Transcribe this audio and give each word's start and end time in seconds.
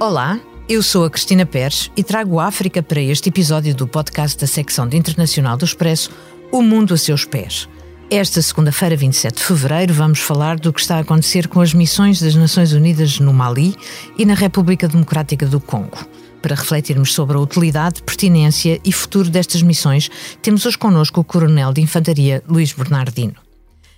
Olá, 0.00 0.38
eu 0.68 0.82
sou 0.82 1.06
a 1.06 1.10
Cristina 1.10 1.46
Pérez 1.46 1.90
e 1.96 2.04
trago 2.04 2.38
a 2.38 2.46
África 2.46 2.82
para 2.82 3.00
este 3.00 3.30
episódio 3.30 3.74
do 3.74 3.88
podcast 3.88 4.38
da 4.38 4.46
secção 4.46 4.86
de 4.86 4.98
Internacional 4.98 5.56
do 5.56 5.64
Expresso, 5.64 6.10
O 6.52 6.60
Mundo 6.60 6.92
a 6.92 6.98
Seus 6.98 7.24
Pés. 7.24 7.66
Esta 8.10 8.42
segunda-feira, 8.42 8.96
27 8.96 9.36
de 9.36 9.42
fevereiro, 9.42 9.94
vamos 9.94 10.18
falar 10.18 10.58
do 10.58 10.72
que 10.74 10.80
está 10.80 10.96
a 10.96 11.00
acontecer 11.00 11.48
com 11.48 11.60
as 11.60 11.72
missões 11.72 12.20
das 12.20 12.34
Nações 12.34 12.72
Unidas 12.72 13.18
no 13.18 13.32
Mali 13.32 13.74
e 14.18 14.26
na 14.26 14.34
República 14.34 14.86
Democrática 14.86 15.46
do 15.46 15.58
Congo. 15.58 15.98
Para 16.44 16.56
refletirmos 16.56 17.14
sobre 17.14 17.38
a 17.38 17.40
utilidade, 17.40 18.02
pertinência 18.02 18.78
e 18.84 18.92
futuro 18.92 19.30
destas 19.30 19.62
missões, 19.62 20.10
temos 20.42 20.66
hoje 20.66 20.76
connosco 20.76 21.18
o 21.18 21.24
Coronel 21.24 21.72
de 21.72 21.80
Infantaria 21.80 22.44
Luís 22.46 22.70
Bernardino. 22.74 23.32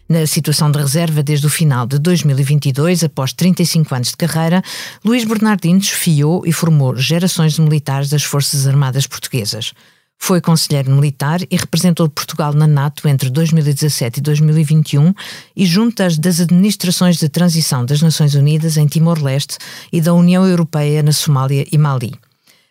Na 0.08 0.24
situação 0.28 0.70
de 0.70 0.78
reserva 0.78 1.24
desde 1.24 1.44
o 1.44 1.50
final 1.50 1.88
de 1.88 1.98
2022, 1.98 3.02
após 3.02 3.32
35 3.32 3.92
anos 3.92 4.10
de 4.10 4.16
carreira, 4.16 4.62
Luís 5.04 5.24
Bernardino 5.24 5.80
desfiou 5.80 6.46
e 6.46 6.52
formou 6.52 6.94
gerações 6.94 7.54
de 7.54 7.62
militares 7.62 8.10
das 8.10 8.22
Forças 8.22 8.64
Armadas 8.68 9.08
Portuguesas. 9.08 9.72
Foi 10.16 10.40
conselheiro 10.40 10.92
militar 10.92 11.40
e 11.50 11.56
representou 11.56 12.08
Portugal 12.08 12.52
na 12.52 12.68
NATO 12.68 13.08
entre 13.08 13.28
2017 13.28 14.18
e 14.18 14.22
2021 14.22 15.12
e 15.56 15.66
junto 15.66 15.96
das 16.20 16.38
administrações 16.38 17.16
de 17.16 17.28
transição 17.28 17.84
das 17.84 18.00
Nações 18.00 18.36
Unidas 18.36 18.76
em 18.76 18.86
Timor-Leste 18.86 19.58
e 19.92 20.00
da 20.00 20.14
União 20.14 20.46
Europeia 20.46 21.02
na 21.02 21.12
Somália 21.12 21.66
e 21.72 21.76
Mali 21.76 22.14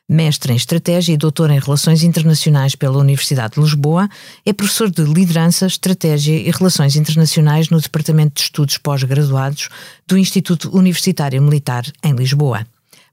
mestre 0.07 0.53
em 0.53 0.55
Estratégia 0.55 1.13
e 1.13 1.17
doutor 1.17 1.49
em 1.49 1.59
Relações 1.59 2.03
Internacionais 2.03 2.75
pela 2.75 2.97
Universidade 2.97 3.55
de 3.55 3.61
Lisboa, 3.61 4.07
é 4.45 4.53
professor 4.53 4.89
de 4.89 5.03
Liderança, 5.03 5.65
Estratégia 5.65 6.35
e 6.35 6.51
Relações 6.51 6.95
Internacionais 6.95 7.69
no 7.69 7.79
Departamento 7.79 8.35
de 8.35 8.41
Estudos 8.41 8.77
Pós-Graduados 8.77 9.69
do 10.07 10.17
Instituto 10.17 10.75
Universitário 10.75 11.41
Militar 11.41 11.83
em 12.03 12.13
Lisboa. 12.13 12.65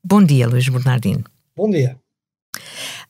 Bom 0.05 0.23
dia, 0.23 0.49
Luís 0.49 0.69
Bernardino. 0.69 1.25
Bom 1.57 1.71
dia. 1.71 1.97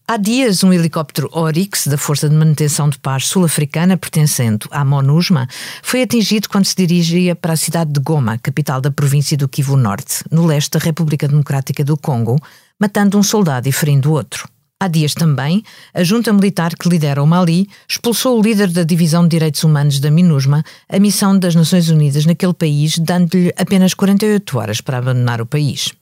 Há 0.07 0.17
dias, 0.17 0.63
um 0.63 0.73
helicóptero 0.73 1.31
Oryx, 1.33 1.87
da 1.87 1.97
Força 1.97 2.29
de 2.29 2.35
Manutenção 2.35 2.89
de 2.89 2.99
Paz 2.99 3.27
sul-africana, 3.27 3.97
pertencente 3.97 4.69
à 4.71 4.85
MONUSMA, 4.85 5.49
foi 5.83 6.03
atingido 6.03 6.49
quando 6.49 6.67
se 6.67 6.75
dirigia 6.77 7.35
para 7.35 7.55
a 7.55 7.57
cidade 7.57 7.93
de 7.93 8.01
Goma, 8.01 8.37
capital 8.37 8.81
da 8.81 8.91
província 8.91 9.37
do 9.37 9.49
Kivu 9.49 9.77
Norte, 9.77 10.25
no 10.31 10.45
leste 10.45 10.73
da 10.73 10.81
República 10.81 11.27
Democrática 11.27 11.85
do 11.85 11.97
Congo, 11.97 12.37
matando 12.79 13.19
um 13.19 13.23
soldado 13.23 13.69
e 13.69 13.73
ferindo 13.73 14.13
outro. 14.13 14.49
Há 14.83 14.89
dias 14.89 15.15
também, 15.15 15.63
a 15.95 16.03
junta 16.03 16.33
militar 16.33 16.75
que 16.75 16.89
lidera 16.89 17.23
o 17.23 17.27
Mali 17.27 17.69
expulsou 17.89 18.37
o 18.37 18.43
líder 18.43 18.69
da 18.69 18.83
Divisão 18.83 19.23
de 19.23 19.29
Direitos 19.29 19.63
Humanos 19.63 20.01
da 20.01 20.11
MINUSMA, 20.11 20.65
a 20.89 20.99
missão 20.99 21.39
das 21.39 21.55
Nações 21.55 21.89
Unidas 21.89 22.27
naquele 22.27 22.53
país, 22.53 22.99
dando-lhe 22.99 23.55
apenas 23.57 23.95
48 23.95 24.59
horas 24.59 24.81
para 24.81 24.99
abandonar 24.99 25.41
o 25.41 25.47
país. 25.47 25.93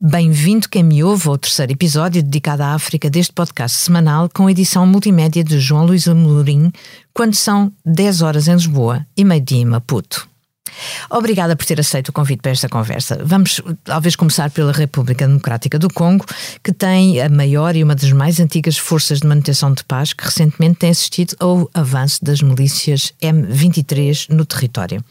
Bem-vindo 0.00 0.68
quem 0.68 0.82
me 0.82 1.02
ouve 1.02 1.28
ao 1.28 1.38
terceiro 1.38 1.72
episódio 1.72 2.22
dedicado 2.22 2.62
à 2.62 2.74
África 2.74 3.10
deste 3.10 3.32
podcast 3.32 3.78
semanal 3.78 4.28
com 4.32 4.48
edição 4.48 4.86
multimédia 4.86 5.42
de 5.42 5.58
João 5.58 5.86
Luís 5.86 6.06
Amorim, 6.06 6.72
quando 7.12 7.34
são 7.34 7.72
10 7.84 8.22
horas 8.22 8.46
em 8.46 8.54
Lisboa 8.54 9.06
e 9.16 9.24
meio-dia 9.24 9.58
em 9.58 9.64
Maputo. 9.64 10.31
Obrigada 11.10 11.56
por 11.56 11.64
ter 11.64 11.80
aceito 11.80 12.08
o 12.08 12.12
convite 12.12 12.40
para 12.40 12.52
esta 12.52 12.68
conversa. 12.68 13.20
Vamos 13.24 13.60
talvez 13.84 14.16
começar 14.16 14.50
pela 14.50 14.72
República 14.72 15.26
Democrática 15.26 15.78
do 15.78 15.92
Congo, 15.92 16.24
que 16.62 16.72
tem 16.72 17.20
a 17.20 17.28
maior 17.28 17.76
e 17.76 17.82
uma 17.82 17.94
das 17.94 18.12
mais 18.12 18.40
antigas 18.40 18.78
forças 18.78 19.20
de 19.20 19.26
manutenção 19.26 19.72
de 19.72 19.84
paz, 19.84 20.12
que 20.12 20.24
recentemente 20.24 20.76
tem 20.76 20.90
assistido 20.90 21.36
ao 21.38 21.70
avanço 21.74 22.24
das 22.24 22.40
milícias 22.40 23.12
M23 23.22 24.28
no 24.30 24.44
território. 24.44 25.02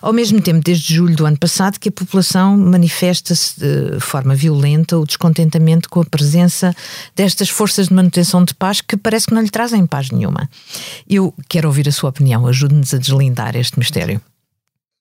Ao 0.00 0.12
mesmo 0.12 0.40
tempo, 0.40 0.62
desde 0.64 0.94
julho 0.94 1.16
do 1.16 1.26
ano 1.26 1.36
passado, 1.36 1.78
que 1.78 1.88
a 1.88 1.92
população 1.92 2.56
manifesta-se 2.56 3.58
de 3.58 4.00
forma 4.00 4.34
violenta 4.34 4.98
o 4.98 5.04
descontentamento 5.04 5.88
com 5.88 6.00
a 6.00 6.04
presença 6.04 6.74
destas 7.16 7.48
forças 7.48 7.88
de 7.88 7.94
manutenção 7.94 8.44
de 8.44 8.54
paz 8.54 8.80
que 8.80 8.96
parece 8.96 9.26
que 9.26 9.34
não 9.34 9.42
lhe 9.42 9.50
trazem 9.50 9.86
paz 9.86 10.10
nenhuma. 10.10 10.48
Eu 11.08 11.34
quero 11.48 11.68
ouvir 11.68 11.88
a 11.88 11.92
sua 11.92 12.10
opinião, 12.10 12.46
ajude-nos 12.46 12.94
a 12.94 12.98
deslindar 12.98 13.56
este 13.56 13.78
mistério. 13.78 14.20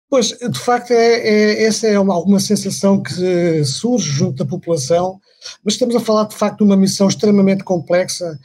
Pois, 0.09 0.29
de 0.29 0.59
facto, 0.59 0.91
é, 0.91 1.18
é, 1.18 1.63
essa 1.66 1.88
é 1.88 2.00
uma, 2.00 2.13
alguma 2.13 2.40
sensação 2.40 3.01
que 3.01 3.63
surge 3.66 4.09
junto 4.09 4.38
da 4.38 4.50
população, 4.50 5.19
mas 5.63 5.73
estamos 5.73 5.95
a 5.95 6.00
falar 6.00 6.25
de 6.25 6.35
facto 6.35 6.59
de 6.59 6.63
uma 6.63 6.78
missão 6.78 7.07
extremamente 7.07 7.63
complexa, 7.63 8.40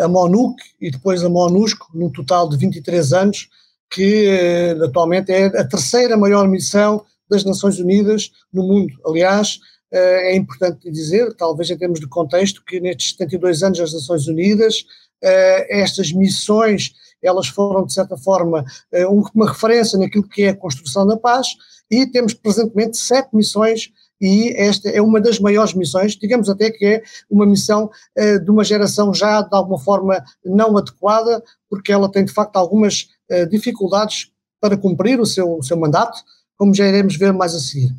a 0.00 0.08
MONUC 0.08 0.56
e 0.80 0.90
depois 0.90 1.24
a 1.24 1.28
MONUSCO, 1.28 1.88
num 1.94 2.10
total 2.10 2.48
de 2.48 2.56
23 2.56 3.12
anos, 3.12 3.48
que 3.94 4.26
eh, 4.26 4.72
atualmente 4.84 5.32
é 5.32 5.46
a 5.46 5.64
terceira 5.64 6.16
maior 6.16 6.48
missão 6.48 7.04
das 7.30 7.44
Nações 7.44 7.78
Unidas 7.78 8.32
no 8.52 8.64
mundo. 8.66 8.92
Aliás, 9.06 9.60
eh, 9.92 10.32
é 10.32 10.36
importante 10.36 10.90
dizer, 10.90 11.32
talvez 11.34 11.70
em 11.70 11.78
termos 11.78 12.00
de 12.00 12.08
contexto, 12.08 12.62
que 12.64 12.80
nestes 12.80 13.10
72 13.10 13.62
anos 13.62 13.78
das 13.78 13.92
Nações 13.92 14.26
Unidas, 14.26 14.84
eh, 15.22 15.80
estas 15.80 16.12
missões 16.12 16.92
elas 17.26 17.48
foram, 17.48 17.84
de 17.84 17.92
certa 17.92 18.16
forma, 18.16 18.64
eh, 18.92 19.06
uma 19.06 19.48
referência 19.48 19.98
naquilo 19.98 20.28
que 20.28 20.42
é 20.42 20.50
a 20.50 20.56
construção 20.56 21.06
da 21.06 21.16
paz, 21.16 21.48
e 21.90 22.06
temos 22.06 22.34
presentemente 22.34 22.96
sete 22.96 23.34
missões 23.34 23.90
e 24.20 24.54
esta 24.56 24.88
é 24.88 25.02
uma 25.02 25.20
das 25.20 25.38
maiores 25.38 25.74
missões, 25.74 26.16
digamos 26.16 26.48
até 26.48 26.70
que 26.70 26.84
é 26.86 27.02
uma 27.28 27.44
missão 27.44 27.90
uh, 28.18 28.40
de 28.42 28.50
uma 28.50 28.64
geração 28.64 29.12
já 29.12 29.42
de 29.42 29.54
alguma 29.54 29.78
forma 29.78 30.22
não 30.44 30.76
adequada, 30.78 31.42
porque 31.68 31.92
ela 31.92 32.10
tem 32.10 32.24
de 32.24 32.32
facto 32.32 32.56
algumas 32.56 33.08
uh, 33.30 33.46
dificuldades 33.48 34.30
para 34.60 34.78
cumprir 34.78 35.20
o 35.20 35.26
seu, 35.26 35.58
o 35.58 35.62
seu 35.62 35.76
mandato, 35.76 36.22
como 36.56 36.74
já 36.74 36.86
iremos 36.86 37.16
ver 37.16 37.32
mais 37.32 37.54
a 37.54 37.58
seguir. 37.60 37.90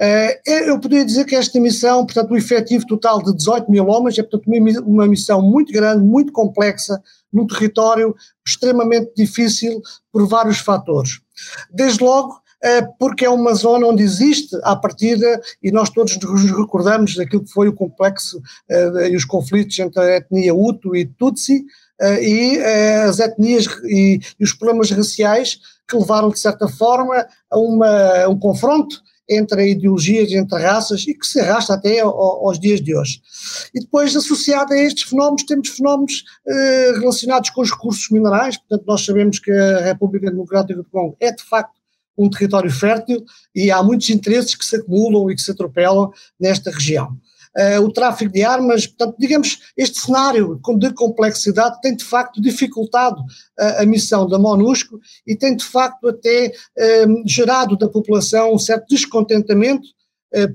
Uh, 0.00 0.50
eu 0.66 0.80
poderia 0.80 1.04
dizer 1.04 1.24
que 1.24 1.36
esta 1.36 1.60
missão, 1.60 2.04
portanto, 2.04 2.32
o 2.32 2.36
efetivo 2.36 2.86
total 2.86 3.22
de 3.22 3.34
18 3.36 3.70
mil 3.70 3.86
homens, 3.86 4.18
é 4.18 4.22
portanto 4.22 4.50
uma, 4.84 5.06
missão 5.06 5.40
muito 5.40 5.72
grande, 5.72 6.04
muito 6.04 6.32
complexa, 6.32 7.00
num 7.32 7.46
território 7.46 8.14
extremamente 8.46 9.12
difícil 9.16 9.80
por 10.12 10.26
vários 10.26 10.58
fatores. 10.58 11.20
Desde 11.70 12.02
logo, 12.02 12.40
eh, 12.64 12.82
porque 12.98 13.26
é 13.26 13.30
uma 13.30 13.52
zona 13.52 13.86
onde 13.86 14.02
existe, 14.02 14.56
à 14.62 14.74
partida, 14.74 15.40
e 15.62 15.70
nós 15.70 15.90
todos 15.90 16.16
nos 16.16 16.50
recordamos 16.50 17.14
daquilo 17.14 17.44
que 17.44 17.52
foi 17.52 17.68
o 17.68 17.74
complexo 17.74 18.38
uh, 18.38 19.00
e 19.00 19.14
os 19.14 19.24
conflitos 19.24 19.78
entre 19.78 20.00
a 20.00 20.16
etnia 20.16 20.54
Hutu 20.54 20.96
e 20.96 21.04
Tutsi, 21.04 21.64
e 22.20 22.58
uh, 22.58 23.08
as 23.08 23.18
etnias 23.20 23.66
e, 23.84 24.20
e, 24.38 24.44
os 24.44 24.52
problemas 24.52 24.90
raciais 24.90 25.58
que 25.88 25.96
levaram, 25.96 26.30
de 26.30 26.38
certa 26.38 26.66
forma, 26.68 27.26
a, 27.50 27.58
uma, 27.58 28.28
um 28.28 28.38
confronto 28.38 29.00
entre 29.28 29.70
ideologias, 29.70 30.32
entre 30.32 30.62
raças 30.62 31.06
e 31.06 31.14
que 31.14 31.26
se 31.26 31.40
arrasta 31.40 31.74
até 31.74 32.00
aos 32.00 32.58
dias 32.58 32.80
de 32.80 32.94
hoje. 32.94 33.20
E 33.74 33.80
depois, 33.80 34.14
associado 34.14 34.72
a 34.74 34.78
estes 34.78 35.04
fenómenos, 35.04 35.44
temos 35.44 35.68
fenómenos 35.68 36.24
eh, 36.46 36.92
relacionados 36.98 37.50
com 37.50 37.62
os 37.62 37.70
recursos 37.70 38.10
minerais, 38.10 38.58
portanto, 38.58 38.84
nós 38.86 39.04
sabemos 39.04 39.38
que 39.38 39.50
a 39.50 39.80
República 39.80 40.30
Democrática 40.30 40.76
do 40.76 40.84
Congo 40.84 41.16
é 41.20 41.32
de 41.32 41.42
facto 41.42 41.72
um 42.16 42.28
território 42.30 42.70
fértil 42.70 43.24
e 43.54 43.70
há 43.70 43.82
muitos 43.82 44.08
interesses 44.10 44.54
que 44.54 44.64
se 44.64 44.76
acumulam 44.76 45.30
e 45.30 45.34
que 45.34 45.42
se 45.42 45.50
atropelam 45.50 46.12
nesta 46.38 46.70
região 46.70 47.16
uh, 47.56 47.80
o 47.82 47.92
tráfico 47.92 48.32
de 48.32 48.42
armas, 48.42 48.86
portanto, 48.86 49.16
digamos, 49.18 49.60
este 49.76 50.00
cenário 50.00 50.60
de 50.78 50.92
complexidade 50.92 51.80
tem 51.80 51.94
de 51.96 52.04
facto 52.04 52.40
dificultado 52.40 53.20
uh, 53.20 53.82
a 53.82 53.86
missão 53.86 54.28
da 54.28 54.38
MONUSCO 54.38 55.00
e 55.26 55.36
tem 55.36 55.56
de 55.56 55.64
facto 55.64 56.08
até 56.08 56.48
uh, 56.48 57.22
gerado 57.26 57.76
da 57.76 57.88
população 57.88 58.54
um 58.54 58.58
certo 58.58 58.86
descontentamento 58.88 59.86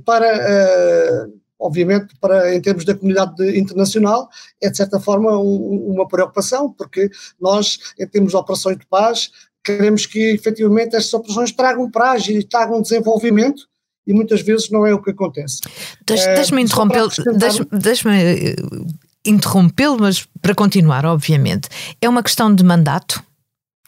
para 0.06 1.30
obviamente, 1.60 2.16
para, 2.20 2.56
em 2.56 2.62
termos 2.62 2.86
da 2.86 2.96
comunidade 2.96 3.58
internacional, 3.58 4.30
é 4.62 4.70
de 4.70 4.78
certa 4.78 5.00
forma 5.00 5.38
um, 5.38 5.92
uma 5.92 6.08
preocupação, 6.08 6.72
porque 6.72 7.10
nós, 7.40 7.80
em 8.00 8.08
termos 8.08 8.32
de 8.32 8.38
operações 8.38 8.78
de 8.78 8.86
paz, 8.88 9.30
queremos 9.64 10.06
que 10.06 10.32
efetivamente 10.32 10.96
estas 10.96 11.14
operações 11.14 11.52
tragam 11.52 11.92
paz 11.92 12.28
e 12.28 12.44
tragam 12.44 12.82
desenvolvimento, 12.82 13.68
e 14.06 14.14
muitas 14.14 14.42
vezes 14.42 14.70
não 14.70 14.86
é 14.86 14.94
o 14.94 15.02
que 15.02 15.12
acontece. 15.12 15.60
Deixe-me 16.06 16.62
uh, 16.62 16.66
interrompê-lo, 16.66 17.10
deixe-me 17.72 18.16
eh, 18.16 18.56
interrompê-lo, 19.26 19.98
mas 20.00 20.28
para 20.42 20.56
continuar, 20.56 21.06
obviamente, 21.06 21.70
é 22.02 22.10
uma 22.10 22.24
questão 22.24 22.54
de 22.54 22.64
mandato? 22.64 23.24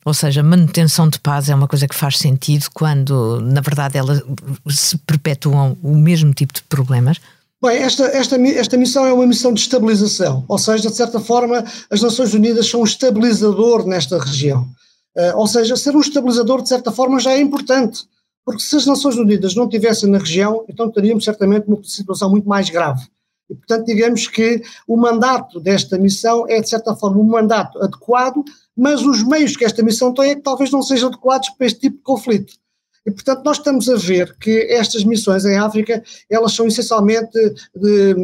Ou 0.03 0.13
seja, 0.13 0.41
manutenção 0.41 1.07
de 1.07 1.19
paz 1.19 1.49
é 1.49 1.55
uma 1.55 1.67
coisa 1.67 1.87
que 1.87 1.95
faz 1.95 2.17
sentido 2.17 2.65
quando, 2.73 3.39
na 3.41 3.61
verdade, 3.61 3.97
ela 3.97 4.21
se 4.67 4.97
perpetuam 4.99 5.77
o 5.83 5.95
mesmo 5.95 6.33
tipo 6.33 6.53
de 6.53 6.63
problemas? 6.63 7.17
Bem, 7.61 7.77
esta, 7.77 8.05
esta, 8.05 8.35
esta 8.41 8.75
missão 8.75 9.05
é 9.05 9.13
uma 9.13 9.27
missão 9.27 9.53
de 9.53 9.59
estabilização, 9.59 10.43
ou 10.47 10.57
seja, 10.57 10.89
de 10.89 10.95
certa 10.95 11.19
forma, 11.19 11.63
as 11.91 12.01
Nações 12.01 12.33
Unidas 12.33 12.67
são 12.67 12.81
um 12.81 12.83
estabilizador 12.85 13.85
nesta 13.85 14.17
região. 14.17 14.67
Uh, 15.15 15.35
ou 15.37 15.45
seja, 15.45 15.75
ser 15.75 15.95
um 15.95 15.99
estabilizador, 15.99 16.63
de 16.63 16.69
certa 16.69 16.91
forma, 16.91 17.19
já 17.19 17.33
é 17.33 17.39
importante. 17.39 18.01
Porque 18.45 18.61
se 18.61 18.75
as 18.75 18.85
Nações 18.85 19.17
Unidas 19.17 19.55
não 19.55 19.65
estivessem 19.65 20.09
na 20.09 20.17
região, 20.17 20.65
então 20.67 20.89
teríamos 20.89 21.23
certamente 21.23 21.67
uma 21.67 21.83
situação 21.83 22.29
muito 22.29 22.47
mais 22.47 22.69
grave. 22.69 23.07
E, 23.49 23.55
portanto, 23.55 23.85
digamos 23.85 24.27
que 24.27 24.61
o 24.87 24.95
mandato 24.95 25.59
desta 25.59 25.97
missão 25.97 26.45
é, 26.47 26.61
de 26.61 26.69
certa 26.69 26.95
forma, 26.95 27.19
um 27.19 27.23
mandato 27.23 27.81
adequado, 27.83 28.43
mas 28.75 29.01
os 29.01 29.23
meios 29.23 29.57
que 29.57 29.65
esta 29.65 29.83
missão 29.83 30.13
tem 30.13 30.31
é 30.31 30.35
que 30.35 30.41
talvez 30.41 30.71
não 30.71 30.81
sejam 30.81 31.09
adequados 31.09 31.49
para 31.49 31.67
este 31.67 31.81
tipo 31.81 31.97
de 31.97 32.03
conflito. 32.03 32.53
E, 33.05 33.11
portanto, 33.11 33.43
nós 33.43 33.57
estamos 33.57 33.89
a 33.89 33.95
ver 33.95 34.37
que 34.37 34.67
estas 34.69 35.03
missões 35.03 35.43
em 35.43 35.57
África, 35.57 36.03
elas 36.29 36.53
são 36.53 36.67
essencialmente 36.67 37.37
de, 37.75 38.15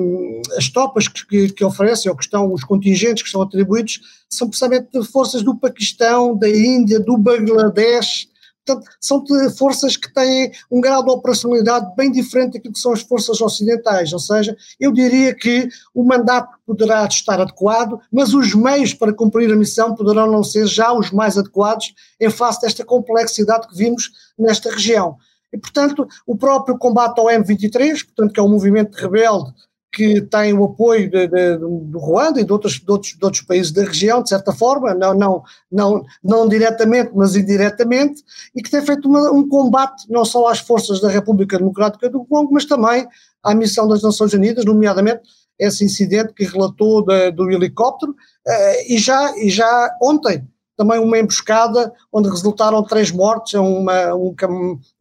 as 0.55 0.69
tropas 0.69 1.07
que, 1.07 1.49
que, 1.49 1.65
oferecem, 1.65 2.11
ou 2.11 2.17
que 2.17 2.23
estão, 2.23 2.53
os 2.53 2.63
contingentes 2.63 3.23
que 3.23 3.29
são 3.29 3.41
atribuídos, 3.41 3.99
são 4.29 4.47
precisamente 4.47 5.03
forças 5.05 5.41
do 5.41 5.57
Paquistão, 5.57 6.37
da 6.37 6.47
Índia, 6.47 6.99
do 6.99 7.17
Bangladesh, 7.17 8.27
Portanto, 8.67 8.89
são 8.99 9.23
forças 9.55 9.95
que 9.95 10.13
têm 10.13 10.51
um 10.69 10.81
grau 10.81 11.01
de 11.01 11.09
operacionalidade 11.09 11.95
bem 11.95 12.11
diferente 12.11 12.53
daquilo 12.53 12.73
que 12.73 12.79
são 12.79 12.91
as 12.91 13.01
forças 13.01 13.39
ocidentais, 13.39 14.11
ou 14.11 14.19
seja, 14.19 14.55
eu 14.77 14.91
diria 14.91 15.33
que 15.33 15.69
o 15.95 16.03
mandato 16.03 16.57
poderá 16.65 17.05
estar 17.05 17.39
adequado, 17.39 17.99
mas 18.11 18.33
os 18.33 18.53
meios 18.53 18.93
para 18.93 19.13
cumprir 19.13 19.51
a 19.51 19.55
missão 19.55 19.95
poderão 19.95 20.29
não 20.29 20.43
ser 20.43 20.67
já 20.67 20.91
os 20.91 21.11
mais 21.11 21.37
adequados 21.37 21.93
em 22.19 22.29
face 22.29 22.61
desta 22.61 22.83
complexidade 22.83 23.67
que 23.69 23.75
vimos 23.75 24.11
nesta 24.37 24.69
região. 24.69 25.15
E, 25.51 25.57
portanto, 25.57 26.05
o 26.25 26.35
próprio 26.35 26.77
combate 26.77 27.19
ao 27.19 27.27
M23, 27.27 28.03
portanto, 28.05 28.33
que 28.33 28.39
é 28.39 28.43
um 28.43 28.49
movimento 28.49 28.95
rebelde 28.95 29.53
que 29.97 30.21
tem 30.21 30.53
o 30.53 30.63
apoio 30.63 31.09
de, 31.09 31.27
de, 31.27 31.57
do 31.57 31.97
Ruanda 31.97 32.39
e 32.39 32.43
de 32.43 32.53
outros, 32.53 32.73
de, 32.73 32.91
outros, 32.91 33.17
de 33.17 33.25
outros 33.25 33.41
países 33.41 33.71
da 33.71 33.83
região, 33.83 34.21
de 34.21 34.29
certa 34.29 34.53
forma, 34.53 34.93
não, 34.93 35.15
não, 35.15 35.43
não, 35.71 36.05
não 36.23 36.47
diretamente, 36.47 37.09
mas 37.15 37.35
indiretamente, 37.35 38.21
e 38.55 38.61
que 38.61 38.69
tem 38.69 38.85
feito 38.85 39.09
uma, 39.09 39.31
um 39.31 39.49
combate 39.49 40.05
não 40.07 40.23
só 40.23 40.49
às 40.49 40.59
forças 40.59 41.01
da 41.01 41.09
República 41.09 41.57
Democrática 41.57 42.11
do 42.11 42.23
Congo, 42.25 42.53
mas 42.53 42.65
também 42.65 43.07
à 43.41 43.55
missão 43.55 43.87
das 43.87 44.03
Nações 44.03 44.33
Unidas, 44.33 44.63
nomeadamente 44.65 45.21
esse 45.57 45.83
incidente 45.83 46.31
que 46.31 46.43
relatou 46.43 47.03
de, 47.03 47.31
do 47.31 47.49
helicóptero, 47.49 48.11
uh, 48.11 48.93
e, 48.93 48.99
já, 48.99 49.35
e 49.39 49.49
já 49.49 49.89
ontem 49.99 50.47
também 50.77 50.99
uma 50.99 51.17
emboscada 51.17 51.91
onde 52.13 52.29
resultaram 52.29 52.83
três 52.83 53.09
mortes, 53.09 53.55
uma, 53.55 54.13
um, 54.13 54.35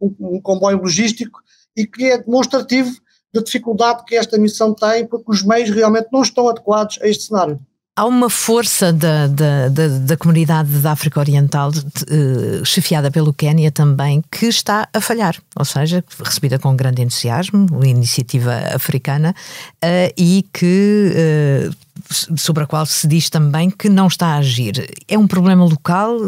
um, 0.00 0.16
um 0.18 0.40
comboio 0.40 0.78
logístico, 0.78 1.38
e 1.76 1.86
que 1.86 2.06
é 2.06 2.16
demonstrativo 2.16 2.96
da 3.36 3.42
dificuldade 3.42 4.04
que 4.04 4.16
esta 4.16 4.38
missão 4.38 4.74
tem, 4.74 5.06
porque 5.06 5.30
os 5.30 5.42
meios 5.42 5.70
realmente 5.70 6.08
não 6.12 6.22
estão 6.22 6.48
adequados 6.48 6.98
a 7.02 7.08
este 7.08 7.24
cenário. 7.24 7.60
Há 7.98 8.04
uma 8.04 8.28
força 8.28 8.92
da, 8.92 9.26
da, 9.26 9.70
da, 9.70 9.88
da 9.88 10.16
comunidade 10.18 10.68
da 10.80 10.92
África 10.92 11.18
Oriental, 11.18 11.70
uh, 11.70 12.62
chefiada 12.62 13.10
pelo 13.10 13.32
Quénia 13.32 13.72
também, 13.72 14.22
que 14.30 14.44
está 14.44 14.86
a 14.92 15.00
falhar, 15.00 15.34
ou 15.58 15.64
seja, 15.64 16.04
recebida 16.22 16.58
com 16.58 16.76
grande 16.76 17.00
entusiasmo, 17.00 17.66
a 17.82 17.86
iniciativa 17.86 18.52
africana, 18.74 19.34
uh, 19.82 20.12
e 20.14 20.44
que 20.52 21.70
uh, 21.72 22.36
sobre 22.36 22.64
a 22.64 22.66
qual 22.66 22.84
se 22.84 23.08
diz 23.08 23.30
também 23.30 23.70
que 23.70 23.88
não 23.88 24.08
está 24.08 24.34
a 24.34 24.36
agir. 24.36 24.94
É 25.08 25.16
um 25.16 25.26
problema 25.26 25.64
local, 25.64 26.18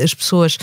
as 0.00 0.14
pessoas, 0.14 0.56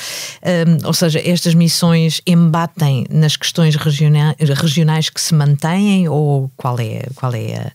ou 0.85 0.93
seja, 0.93 1.19
estas 1.19 1.53
missões 1.53 2.21
embatem 2.25 3.05
nas 3.09 3.35
questões 3.35 3.75
regionais 3.75 5.09
que 5.09 5.19
se 5.19 5.33
mantêm 5.33 6.07
ou 6.07 6.49
qual 6.55 6.79
é, 6.79 7.05
qual 7.15 7.33
é 7.33 7.55
a 7.57 7.71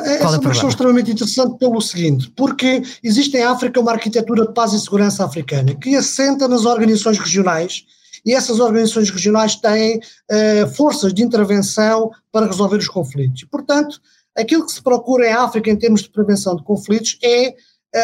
essa 0.00 0.24
é 0.24 0.38
uma 0.38 0.50
questão 0.50 0.68
extremamente 0.68 1.10
interessante 1.10 1.58
pelo 1.58 1.80
seguinte, 1.80 2.32
porque 2.36 2.82
existe 3.02 3.36
em 3.36 3.42
África 3.42 3.80
uma 3.80 3.92
arquitetura 3.92 4.46
de 4.46 4.52
paz 4.52 4.72
e 4.72 4.80
segurança 4.80 5.24
africana 5.24 5.74
que 5.74 5.94
assenta 5.96 6.48
nas 6.48 6.64
organizações 6.64 7.18
regionais 7.18 7.84
e 8.24 8.32
essas 8.32 8.58
organizações 8.58 9.10
regionais 9.10 9.56
têm 9.56 9.98
uh, 9.98 10.66
forças 10.74 11.12
de 11.12 11.22
intervenção 11.22 12.10
para 12.32 12.46
resolver 12.46 12.78
os 12.78 12.88
conflitos. 12.88 13.44
Portanto, 13.44 14.00
aquilo 14.34 14.64
que 14.64 14.72
se 14.72 14.82
procura 14.82 15.28
em 15.28 15.32
África 15.32 15.70
em 15.70 15.76
termos 15.76 16.02
de 16.02 16.10
prevenção 16.10 16.56
de 16.56 16.64
conflitos 16.64 17.18
é, 17.22 17.54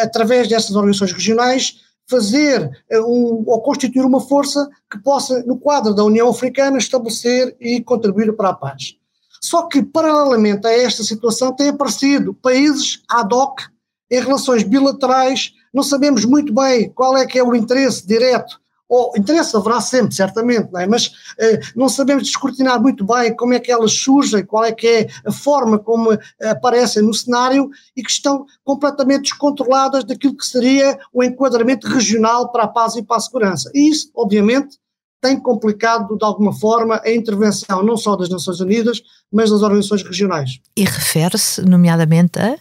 através 0.03 0.47
dessas 0.47 0.75
organizações 0.75 1.11
regionais, 1.11 1.75
fazer 2.07 2.69
uh, 2.91 3.01
um, 3.01 3.43
ou 3.47 3.61
constituir 3.61 4.05
uma 4.05 4.21
força 4.21 4.69
que 4.91 4.99
possa, 4.99 5.41
no 5.43 5.57
quadro 5.57 5.93
da 5.93 6.03
União 6.03 6.29
Africana, 6.29 6.77
estabelecer 6.77 7.55
e 7.59 7.81
contribuir 7.81 8.31
para 8.35 8.49
a 8.49 8.53
paz. 8.53 8.95
Só 9.43 9.63
que, 9.63 9.81
paralelamente 9.81 10.67
a 10.67 10.71
esta 10.71 11.03
situação, 11.03 11.55
têm 11.55 11.69
aparecido 11.69 12.33
países 12.33 13.01
ad 13.09 13.33
hoc 13.33 13.61
em 14.09 14.19
relações 14.19 14.63
bilaterais, 14.63 15.53
não 15.73 15.83
sabemos 15.83 16.25
muito 16.25 16.53
bem 16.53 16.91
qual 16.91 17.17
é 17.17 17.25
que 17.25 17.39
é 17.39 17.43
o 17.43 17.55
interesse 17.55 18.05
direto, 18.05 18.61
ou 18.91 19.13
interesse 19.15 19.55
haverá 19.55 19.79
sempre, 19.79 20.13
certamente, 20.13 20.69
não 20.69 20.81
é? 20.81 20.85
mas 20.85 21.13
eh, 21.39 21.61
não 21.73 21.87
sabemos 21.87 22.23
descortinar 22.23 22.79
muito 22.81 23.05
bem 23.05 23.33
como 23.33 23.53
é 23.53 23.59
que 23.59 23.71
elas 23.71 23.93
surgem, 23.93 24.45
qual 24.45 24.65
é 24.65 24.73
que 24.73 24.85
é 24.85 25.07
a 25.25 25.31
forma 25.31 25.79
como 25.79 26.09
aparecem 26.41 27.01
no 27.01 27.13
cenário 27.13 27.69
e 27.95 28.03
que 28.03 28.11
estão 28.11 28.45
completamente 28.65 29.29
descontroladas 29.29 30.03
daquilo 30.03 30.35
que 30.35 30.45
seria 30.45 30.99
o 31.13 31.23
enquadramento 31.23 31.87
regional 31.87 32.51
para 32.51 32.63
a 32.63 32.67
paz 32.67 32.97
e 32.97 33.01
para 33.01 33.15
a 33.15 33.21
segurança. 33.21 33.71
E 33.73 33.89
isso, 33.89 34.11
obviamente, 34.13 34.77
tem 35.21 35.39
complicado 35.39 36.17
de 36.17 36.25
alguma 36.25 36.51
forma 36.51 36.99
a 37.03 37.11
intervenção 37.11 37.83
não 37.83 37.95
só 37.95 38.15
das 38.15 38.29
Nações 38.29 38.59
Unidas, 38.59 39.01
mas 39.31 39.51
das 39.51 39.61
organizações 39.61 40.03
regionais. 40.03 40.59
E 40.75 40.83
refere-se, 40.83 41.61
nomeadamente, 41.61 42.39
a? 42.39 42.57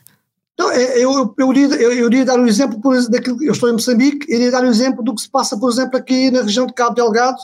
Não, 0.59 0.71
é, 0.71 0.99
eu, 0.99 1.11
eu, 1.13 1.35
eu, 1.39 1.51
iria, 1.53 1.75
eu, 1.77 1.93
eu 1.93 2.07
iria 2.09 2.25
dar 2.25 2.39
um 2.39 2.47
exemplo 2.47 2.79
por, 2.83 2.95
daquilo 3.09 3.43
eu 3.43 3.53
estou 3.53 3.71
em 3.71 3.73
Moçambique, 3.73 4.31
iria 4.31 4.51
dar 4.51 4.63
um 4.63 4.69
exemplo 4.69 5.03
do 5.03 5.15
que 5.15 5.23
se 5.23 5.31
passa, 5.31 5.59
por 5.59 5.73
exemplo, 5.73 5.97
aqui 5.97 6.31
na 6.31 6.43
região 6.43 6.67
de 6.67 6.75
Cabo 6.75 6.95
Delgado, 6.95 7.39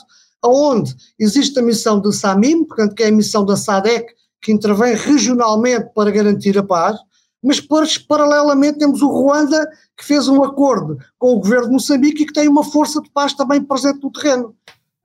onde 0.45 0.95
existe 1.17 1.57
a 1.57 1.63
missão 1.63 1.99
do 1.99 2.13
SAMIM, 2.13 2.65
portanto, 2.65 2.93
que 2.93 3.01
é 3.01 3.07
a 3.07 3.11
missão 3.11 3.43
da 3.43 3.57
SADEC, 3.57 4.13
que 4.39 4.51
intervém 4.51 4.95
regionalmente 4.95 5.89
para 5.95 6.11
garantir 6.11 6.59
a 6.59 6.63
paz, 6.63 6.95
mas 7.43 7.59
paralelamente 7.97 8.79
temos 8.79 9.01
o 9.01 9.07
Ruanda, 9.07 9.67
que 9.97 10.05
fez 10.05 10.27
um 10.27 10.43
acordo 10.43 10.97
com 11.17 11.33
o 11.33 11.39
governo 11.39 11.67
de 11.67 11.73
Moçambique 11.73 12.23
e 12.23 12.25
que 12.25 12.33
tem 12.33 12.47
uma 12.47 12.63
força 12.63 13.01
de 13.01 13.09
paz 13.09 13.33
também 13.33 13.63
presente 13.63 13.99
no 14.03 14.11
terreno. 14.11 14.55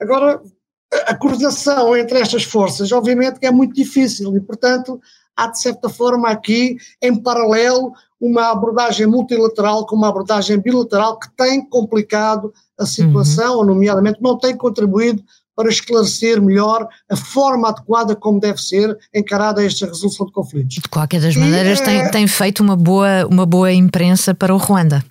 Agora, 0.02 0.42
a 1.06 1.14
coordenação 1.14 1.96
entre 1.96 2.18
estas 2.18 2.44
forças, 2.44 2.92
obviamente, 2.92 3.38
é 3.40 3.50
muito 3.50 3.74
difícil 3.74 4.36
e, 4.36 4.40
portanto, 4.40 5.00
há 5.36 5.46
de 5.46 5.60
certa 5.60 5.88
forma 5.88 6.28
aqui, 6.28 6.76
em 7.00 7.14
paralelo, 7.14 7.92
uma 8.20 8.50
abordagem 8.50 9.06
multilateral 9.06 9.86
com 9.86 9.96
uma 9.96 10.08
abordagem 10.08 10.58
bilateral 10.58 11.18
que 11.18 11.28
tem 11.36 11.64
complicado 11.64 12.52
a 12.78 12.84
situação, 12.84 13.58
uhum. 13.58 13.64
nomeadamente 13.64 14.20
não 14.20 14.38
tem 14.38 14.56
contribuído 14.56 15.22
para 15.54 15.68
esclarecer 15.68 16.40
melhor 16.40 16.88
a 17.10 17.16
forma 17.16 17.68
adequada 17.68 18.16
como 18.16 18.40
deve 18.40 18.60
ser 18.60 18.96
encarada 19.14 19.64
esta 19.64 19.86
resolução 19.86 20.26
de 20.26 20.32
conflitos. 20.32 20.76
De 20.76 20.88
qualquer 20.88 21.20
das 21.20 21.36
maneiras, 21.36 21.80
e, 21.80 21.84
tem, 21.84 22.00
é... 22.00 22.08
tem 22.08 22.26
feito 22.26 22.60
uma 22.62 22.76
boa, 22.76 23.26
uma 23.26 23.44
boa 23.44 23.72
imprensa 23.72 24.34
para 24.34 24.54
o 24.54 24.56
Ruanda. 24.56 25.04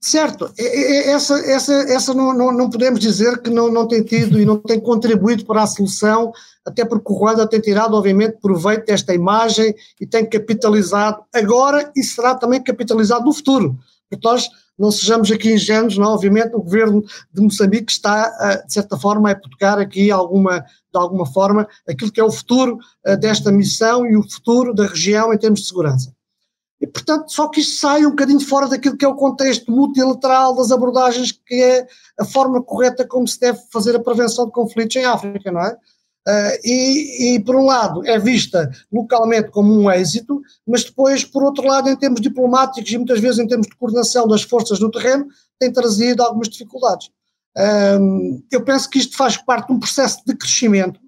Certo, 0.00 0.48
essa, 0.56 1.40
essa, 1.40 1.72
essa 1.92 2.14
não, 2.14 2.32
não, 2.32 2.52
não, 2.52 2.70
podemos 2.70 3.00
dizer 3.00 3.42
que 3.42 3.50
não, 3.50 3.68
não 3.68 3.86
tem 3.86 4.00
tido 4.04 4.40
e 4.40 4.44
não 4.44 4.56
tem 4.56 4.78
contribuído 4.78 5.44
para 5.44 5.64
a 5.64 5.66
solução, 5.66 6.32
até 6.64 6.84
porque 6.84 7.12
o 7.12 7.16
Ruanda 7.16 7.48
tem 7.48 7.60
tirado, 7.60 7.94
obviamente, 7.94 8.38
proveito 8.40 8.86
desta 8.86 9.12
imagem 9.12 9.74
e 10.00 10.06
tem 10.06 10.24
capitalizado 10.24 11.24
agora 11.34 11.90
e 11.96 12.04
será 12.04 12.36
também 12.36 12.62
capitalizado 12.62 13.24
no 13.24 13.32
futuro. 13.32 13.76
Porque 14.08 14.26
nós 14.26 14.48
não 14.78 14.92
sejamos 14.92 15.32
aqui 15.32 15.52
ingênuos, 15.52 15.98
não, 15.98 16.12
obviamente 16.12 16.54
o 16.54 16.62
governo 16.62 17.02
de 17.32 17.42
Moçambique 17.42 17.90
está, 17.90 18.62
de 18.64 18.72
certa 18.72 18.96
forma, 18.96 19.28
a 19.28 19.32
hipotecar 19.32 19.80
aqui 19.80 20.12
alguma, 20.12 20.60
de 20.60 20.66
alguma 20.94 21.26
forma 21.26 21.66
aquilo 21.88 22.12
que 22.12 22.20
é 22.20 22.24
o 22.24 22.30
futuro 22.30 22.78
desta 23.18 23.50
missão 23.50 24.06
e 24.06 24.16
o 24.16 24.22
futuro 24.22 24.72
da 24.72 24.86
região 24.86 25.34
em 25.34 25.38
termos 25.38 25.62
de 25.62 25.66
segurança. 25.66 26.17
E, 26.80 26.86
portanto, 26.86 27.32
só 27.32 27.48
que 27.48 27.60
isto 27.60 27.80
sai 27.80 28.06
um 28.06 28.10
bocadinho 28.10 28.40
fora 28.40 28.68
daquilo 28.68 28.96
que 28.96 29.04
é 29.04 29.08
o 29.08 29.16
contexto 29.16 29.70
multilateral 29.70 30.54
das 30.54 30.70
abordagens, 30.70 31.32
que 31.32 31.54
é 31.54 31.86
a 32.18 32.24
forma 32.24 32.62
correta 32.62 33.04
como 33.06 33.26
se 33.26 33.40
deve 33.40 33.58
fazer 33.72 33.96
a 33.96 34.00
prevenção 34.00 34.46
de 34.46 34.52
conflitos 34.52 34.94
em 34.96 35.04
África, 35.04 35.50
não 35.50 35.60
é? 35.60 35.76
Uh, 36.28 36.60
e, 36.62 37.34
e, 37.34 37.40
por 37.40 37.56
um 37.56 37.64
lado, 37.64 38.06
é 38.06 38.18
vista 38.18 38.70
localmente 38.92 39.50
como 39.50 39.72
um 39.72 39.90
êxito, 39.90 40.42
mas 40.66 40.84
depois, 40.84 41.24
por 41.24 41.42
outro 41.42 41.66
lado, 41.66 41.88
em 41.88 41.96
termos 41.96 42.20
diplomáticos 42.20 42.92
e 42.92 42.98
muitas 42.98 43.18
vezes 43.18 43.38
em 43.38 43.46
termos 43.46 43.66
de 43.66 43.74
coordenação 43.74 44.28
das 44.28 44.42
forças 44.42 44.78
no 44.78 44.90
terreno, 44.90 45.26
tem 45.58 45.72
trazido 45.72 46.22
algumas 46.22 46.48
dificuldades. 46.48 47.08
Um, 47.56 48.42
eu 48.52 48.62
penso 48.62 48.90
que 48.90 48.98
isto 48.98 49.16
faz 49.16 49.36
parte 49.38 49.68
de 49.68 49.72
um 49.72 49.78
processo 49.78 50.20
de 50.26 50.36
crescimento 50.36 51.00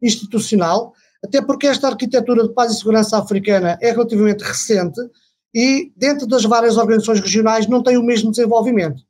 institucional, 0.00 0.92
até 1.24 1.40
porque 1.40 1.66
esta 1.66 1.88
arquitetura 1.88 2.46
de 2.46 2.54
paz 2.54 2.72
e 2.72 2.78
segurança 2.78 3.18
africana 3.18 3.78
é 3.80 3.90
relativamente 3.90 4.44
recente 4.44 5.00
e, 5.54 5.92
dentro 5.96 6.26
das 6.26 6.44
várias 6.44 6.76
organizações 6.76 7.20
regionais, 7.20 7.66
não 7.66 7.82
tem 7.82 7.96
o 7.96 8.02
mesmo 8.02 8.30
desenvolvimento. 8.30 9.02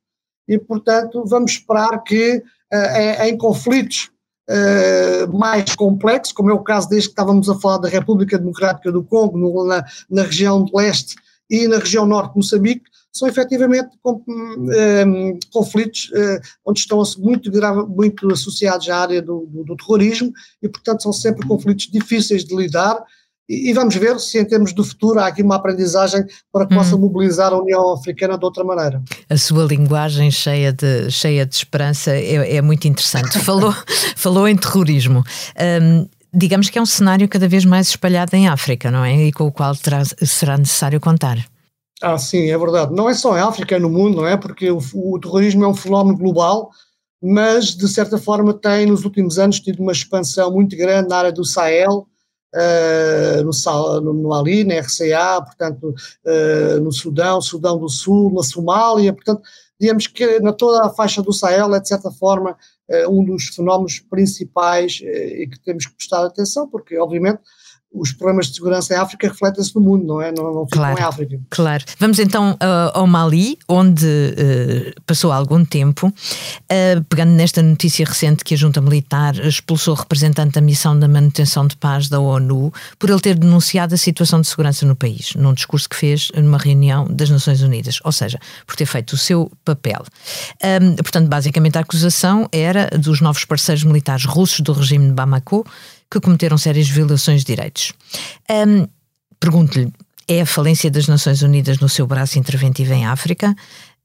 E, 0.49 0.59
portanto, 0.59 1.25
vamos 1.27 1.53
esperar 1.53 2.03
que 2.05 2.37
uh, 2.73 3.23
em 3.25 3.37
conflitos 3.37 4.11
uh, 4.49 5.37
mais 5.37 5.75
complexos, 5.75 6.33
como 6.33 6.51
é 6.51 6.55
o 6.55 6.63
caso 6.63 6.89
desde 6.89 7.09
que 7.09 7.13
estávamos 7.13 7.49
a 7.49 7.59
falar 7.59 7.79
da 7.79 7.89
República 7.89 8.39
Democrática 8.39 8.93
do 8.93 9.03
Congo, 9.03 9.37
no, 9.37 9.65
na, 9.65 9.85
na 10.09 10.23
região 10.23 10.65
de 10.65 10.71
leste 10.75 11.17
e 11.51 11.67
na 11.67 11.79
região 11.79 12.07
norte 12.07 12.33
de 12.33 12.39
Moçambique, 12.39 12.85
são 13.19 13.29
efetivamente 13.29 13.91
com, 14.03 14.23
um, 14.27 14.73
ehm, 14.73 15.39
conflitos 15.53 16.11
uh, 16.11 16.41
onde 16.65 16.81
estão 16.81 17.03
muito, 17.19 17.51
muito 17.89 18.33
associados 18.33 18.89
à 18.89 18.99
área 18.99 19.23
do, 19.23 19.47
do, 19.51 19.65
do, 19.65 19.77
terrorismo 19.77 20.33
e, 20.63 20.69
portanto, 20.69 21.03
são 21.03 21.13
sempre 21.13 21.47
conflitos 21.47 21.89
difíceis 21.91 22.45
de 22.45 22.55
lidar 22.55 23.03
e, 23.49 23.71
e, 23.71 23.73
vamos 23.73 23.95
ver 23.95 24.19
se 24.19 24.39
em 24.39 24.45
termos 24.45 24.73
do 24.73 24.83
futuro 24.83 25.21
há 25.21 25.29
aqui 25.29 25.43
uma 25.43 25.57
aprendizagem 25.57 26.25
para 26.53 26.67
que 26.67 26.75
hum. 26.75 26.79
possa 26.79 26.97
mobilizar 26.97 27.53
a 27.53 27.59
União 27.59 27.93
Africana 27.93 28.37
de 28.37 28.45
outra 28.45 28.65
maneira. 28.65 29.03
A 29.31 29.37
sua 29.37 29.65
linguagem 29.65 30.31
cheia 30.31 30.73
de, 30.73 31.11
cheia 31.11 31.47
de 31.47 31.55
esperança 31.55 32.11
é, 32.11 32.57
é 32.57 32.63
muito 32.63 32.87
interessante. 32.89 33.39
falou, 33.41 33.75
falou 34.17 34.49
em 34.49 34.57
terrorismo. 34.57 35.25
Um, 35.81 36.09
digamos 36.35 36.69
que 36.69 36.79
é 36.79 36.83
um 36.83 36.87
cenário 36.87 37.29
cada 37.29 37.49
vez 37.49 37.65
mais 37.65 37.89
espalhado 37.89 38.35
em 38.35 38.49
África, 38.49 38.91
não 38.91 39.05
é? 39.05 39.27
E 39.27 39.33
com 39.33 39.45
o 39.45 39.53
qual 39.53 39.75
terá, 39.77 40.03
será 40.05 40.59
necessário 40.59 41.01
contar. 41.01 41.39
Ah, 42.03 42.19
sim, 42.19 42.51
é 42.51 42.59
verdade. 42.59 42.95
Não 42.95 43.09
é 43.09 43.15
só 43.15 43.37
em 43.37 43.41
África, 43.41 43.77
é 43.77 43.79
no 43.79 43.89
mundo, 43.89 44.17
não 44.19 44.27
é? 44.27 44.37
Porque 44.37 44.71
o, 44.71 44.79
o 44.95 45.19
terrorismo 45.19 45.65
é 45.65 45.69
um 45.69 45.75
fenómeno 45.75 46.17
global, 46.17 46.71
mas 47.23 47.75
de 47.75 47.89
certa 47.89 48.19
forma 48.19 48.53
tem 48.53 48.87
nos 48.87 49.05
últimos 49.05 49.39
anos 49.39 49.61
tido 49.61 49.81
uma 49.81 49.93
expansão 49.93 50.53
muito 50.53 50.77
grande 50.77 51.09
na 51.09 51.17
área 51.17 51.33
do 51.33 51.45
Sahel, 51.45 52.07
uh, 52.55 53.43
no, 53.43 54.01
no, 54.01 54.13
no 54.13 54.29
Mali, 54.29 54.65
na 54.65 54.79
RCA, 54.81 55.43
portanto, 55.43 55.95
uh, 56.25 56.81
no 56.81 56.93
Sudão, 56.93 57.41
Sudão 57.41 57.79
do 57.79 57.89
Sul, 57.89 58.33
na 58.35 58.43
Somália, 58.43 59.13
portanto, 59.13 59.43
digamos 59.81 60.07
que 60.07 60.39
na 60.41 60.53
toda 60.53 60.85
a 60.85 60.91
faixa 60.91 61.23
do 61.23 61.33
Sahel 61.33 61.75
é 61.75 61.81
de 61.81 61.89
certa 61.89 62.11
forma 62.11 62.57
uh, 62.89 63.11
um 63.11 63.25
dos 63.25 63.49
fenómenos 63.49 64.01
principais 64.01 65.01
e 65.03 65.47
que 65.47 65.59
temos 65.61 65.87
que 65.87 65.95
prestar 65.95 66.27
atenção, 66.27 66.69
porque 66.69 66.99
obviamente 66.99 67.41
os 67.93 68.13
problemas 68.13 68.49
de 68.49 68.57
segurança 68.57 68.95
em 68.95 68.97
África 68.97 69.29
refletem-se 69.29 69.75
no 69.75 69.81
mundo, 69.81 70.05
não 70.05 70.21
é? 70.21 70.31
Não, 70.31 70.53
não 70.53 70.65
ficam 70.67 70.83
claro, 70.83 70.99
em 70.99 71.03
África. 71.03 71.41
Claro. 71.51 71.85
Vamos 71.99 72.19
então 72.19 72.53
uh, 72.53 72.91
ao 72.93 73.07
Mali, 73.07 73.59
onde 73.69 74.07
uh, 74.07 75.01
passou 75.07 75.33
algum 75.33 75.65
tempo, 75.65 76.09
uh, 76.09 77.05
pegando 77.09 77.33
nesta 77.33 77.63
notícia 77.63 78.05
recente 78.05 78.45
que 78.45 78.55
a 78.55 78.57
junta 78.57 78.81
militar 78.81 79.35
expulsou 79.47 79.95
o 79.95 79.97
representante 79.97 80.53
da 80.55 80.61
missão 80.61 80.99
da 80.99 81.09
manutenção 81.09 81.67
de 81.67 81.77
paz 81.77 82.09
da 82.09 82.21
ONU 82.21 82.73
por 82.99 83.09
ele 83.09 83.21
ter 83.21 83.39
denunciado 83.39 83.95
a 83.95 83.99
situação 83.99 84.41
de 84.41 84.49
segurança 84.49 84.85
no 84.85 84.95
país, 84.95 85.35
num 85.35 85.55
discurso 85.55 85.89
que 85.89 85.97
fez 85.97 86.31
numa 86.37 86.59
reunião 86.59 87.07
das 87.09 87.31
Nações 87.31 87.63
Unidas, 87.63 88.01
ou 88.05 88.13
seja, 88.13 88.39
por 88.67 88.77
ter 88.77 88.87
feito 88.87 89.15
o 89.15 89.17
seu 89.17 89.51
papel. 89.65 90.05
Um, 90.83 90.97
portanto, 90.97 91.29
basicamente 91.29 91.79
a 91.79 91.81
acusação 91.81 92.49
era 92.53 92.89
dos 92.99 93.21
novos 93.21 93.45
parceiros 93.45 93.85
militares 93.85 94.25
russos 94.25 94.61
do 94.61 94.73
regime 94.73 95.07
de 95.07 95.13
Bamako 95.13 95.65
que 96.11 96.21
cometeram 96.21 96.57
sérias 96.59 96.89
violações 96.89 97.41
de 97.41 97.47
direitos. 97.55 97.93
Um, 98.51 98.87
Pergunto-lhe, 99.39 99.93
é 100.29 100.41
a 100.41 100.47
falência 100.47 100.91
das 100.91 101.07
Nações 101.07 101.43
Unidas 101.43 101.79
no 101.79 101.89
seu 101.89 102.07
braço 102.07 102.39
interventivo 102.39 102.93
em 102.93 103.07
África? 103.07 103.55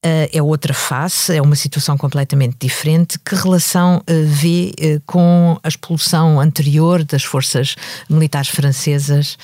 Uh, 0.03 0.25
é 0.33 0.41
outra 0.41 0.73
face, 0.73 1.35
é 1.35 1.41
uma 1.41 1.55
situação 1.55 1.97
completamente 1.97 2.57
diferente. 2.59 3.19
Que 3.19 3.35
relação 3.35 3.97
uh, 3.97 4.03
vê 4.25 4.71
uh, 4.79 5.01
com 5.05 5.59
a 5.63 5.67
expulsão 5.67 6.39
anterior 6.39 7.03
das 7.03 7.23
forças 7.23 7.75
militares 8.09 8.49
francesas 8.49 9.37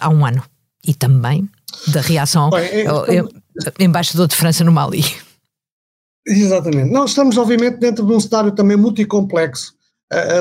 há 0.00 0.08
um 0.08 0.24
ano? 0.24 0.42
E 0.86 0.94
também 0.94 1.46
da 1.88 2.00
reação 2.00 2.48
Bem, 2.48 2.62
é, 2.64 2.86
ao 2.86 3.04
embaixador 3.78 4.26
de 4.26 4.34
França 4.34 4.64
no 4.64 4.72
Mali. 4.72 5.04
Exatamente. 6.26 6.90
Nós 6.90 7.10
estamos, 7.10 7.36
obviamente, 7.36 7.76
dentro 7.76 8.06
de 8.06 8.12
um 8.12 8.18
cenário 8.18 8.52
também 8.52 8.76
multicomplexo 8.76 9.75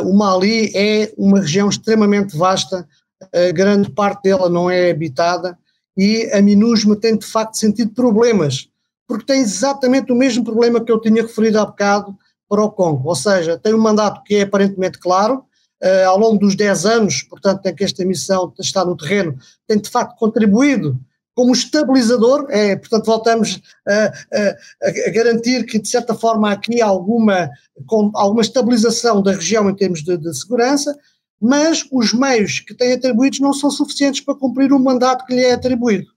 o 0.03 0.13
Mali 0.13 0.71
é 0.75 1.11
uma 1.17 1.39
região 1.39 1.69
extremamente 1.69 2.37
vasta, 2.37 2.87
uh, 3.23 3.53
grande 3.53 3.89
parte 3.91 4.23
dela 4.23 4.49
não 4.49 4.69
é 4.69 4.91
habitada 4.91 5.57
e 5.97 6.29
a 6.33 6.41
MINUSMA 6.41 6.95
tem 6.95 7.17
de 7.17 7.25
facto 7.25 7.55
sentido 7.55 7.91
problemas, 7.91 8.67
porque 9.07 9.25
tem 9.25 9.41
exatamente 9.41 10.11
o 10.11 10.15
mesmo 10.15 10.43
problema 10.43 10.83
que 10.83 10.91
eu 10.91 10.99
tinha 10.99 11.21
referido 11.21 11.59
há 11.59 11.65
bocado 11.65 12.15
para 12.49 12.63
o 12.63 12.71
Congo, 12.71 13.07
ou 13.07 13.15
seja, 13.15 13.57
tem 13.57 13.73
um 13.73 13.81
mandato 13.81 14.21
que 14.23 14.35
é 14.35 14.41
aparentemente 14.41 14.99
claro, 14.99 15.45
uh, 15.83 16.07
ao 16.07 16.19
longo 16.19 16.37
dos 16.37 16.55
10 16.55 16.85
anos, 16.85 17.23
portanto, 17.23 17.65
em 17.65 17.73
que 17.73 17.83
esta 17.83 18.03
missão 18.05 18.53
está 18.59 18.85
no 18.85 18.95
terreno, 18.95 19.37
tem 19.67 19.79
de 19.79 19.89
facto 19.89 20.17
contribuído 20.17 20.99
como 21.35 21.51
estabilizador, 21.51 22.47
é, 22.49 22.77
portanto 22.77 23.05
voltamos 23.05 23.61
a, 23.85 24.05
a, 24.05 24.87
a, 24.87 25.11
garantir 25.11 25.65
que 25.65 25.77
de 25.77 25.87
certa 25.87 26.15
forma 26.15 26.49
há 26.49 26.53
aqui 26.53 26.81
alguma, 26.81 27.49
com, 27.85 28.09
alguma 28.15 28.41
estabilização 28.41 29.21
da 29.21 29.33
região 29.33 29.69
em 29.69 29.75
termos 29.75 30.01
de, 30.01 30.17
de, 30.17 30.33
segurança, 30.33 30.97
mas 31.39 31.85
os 31.91 32.13
meios 32.13 32.61
que 32.61 32.73
têm 32.73 32.93
atribuídos 32.93 33.41
não 33.41 33.53
são 33.53 33.69
suficientes 33.69 34.21
para 34.21 34.35
cumprir 34.35 34.71
o 34.71 34.79
mandato 34.79 35.25
que 35.25 35.35
lhe 35.35 35.43
é 35.43 35.51
atribuído. 35.51 36.07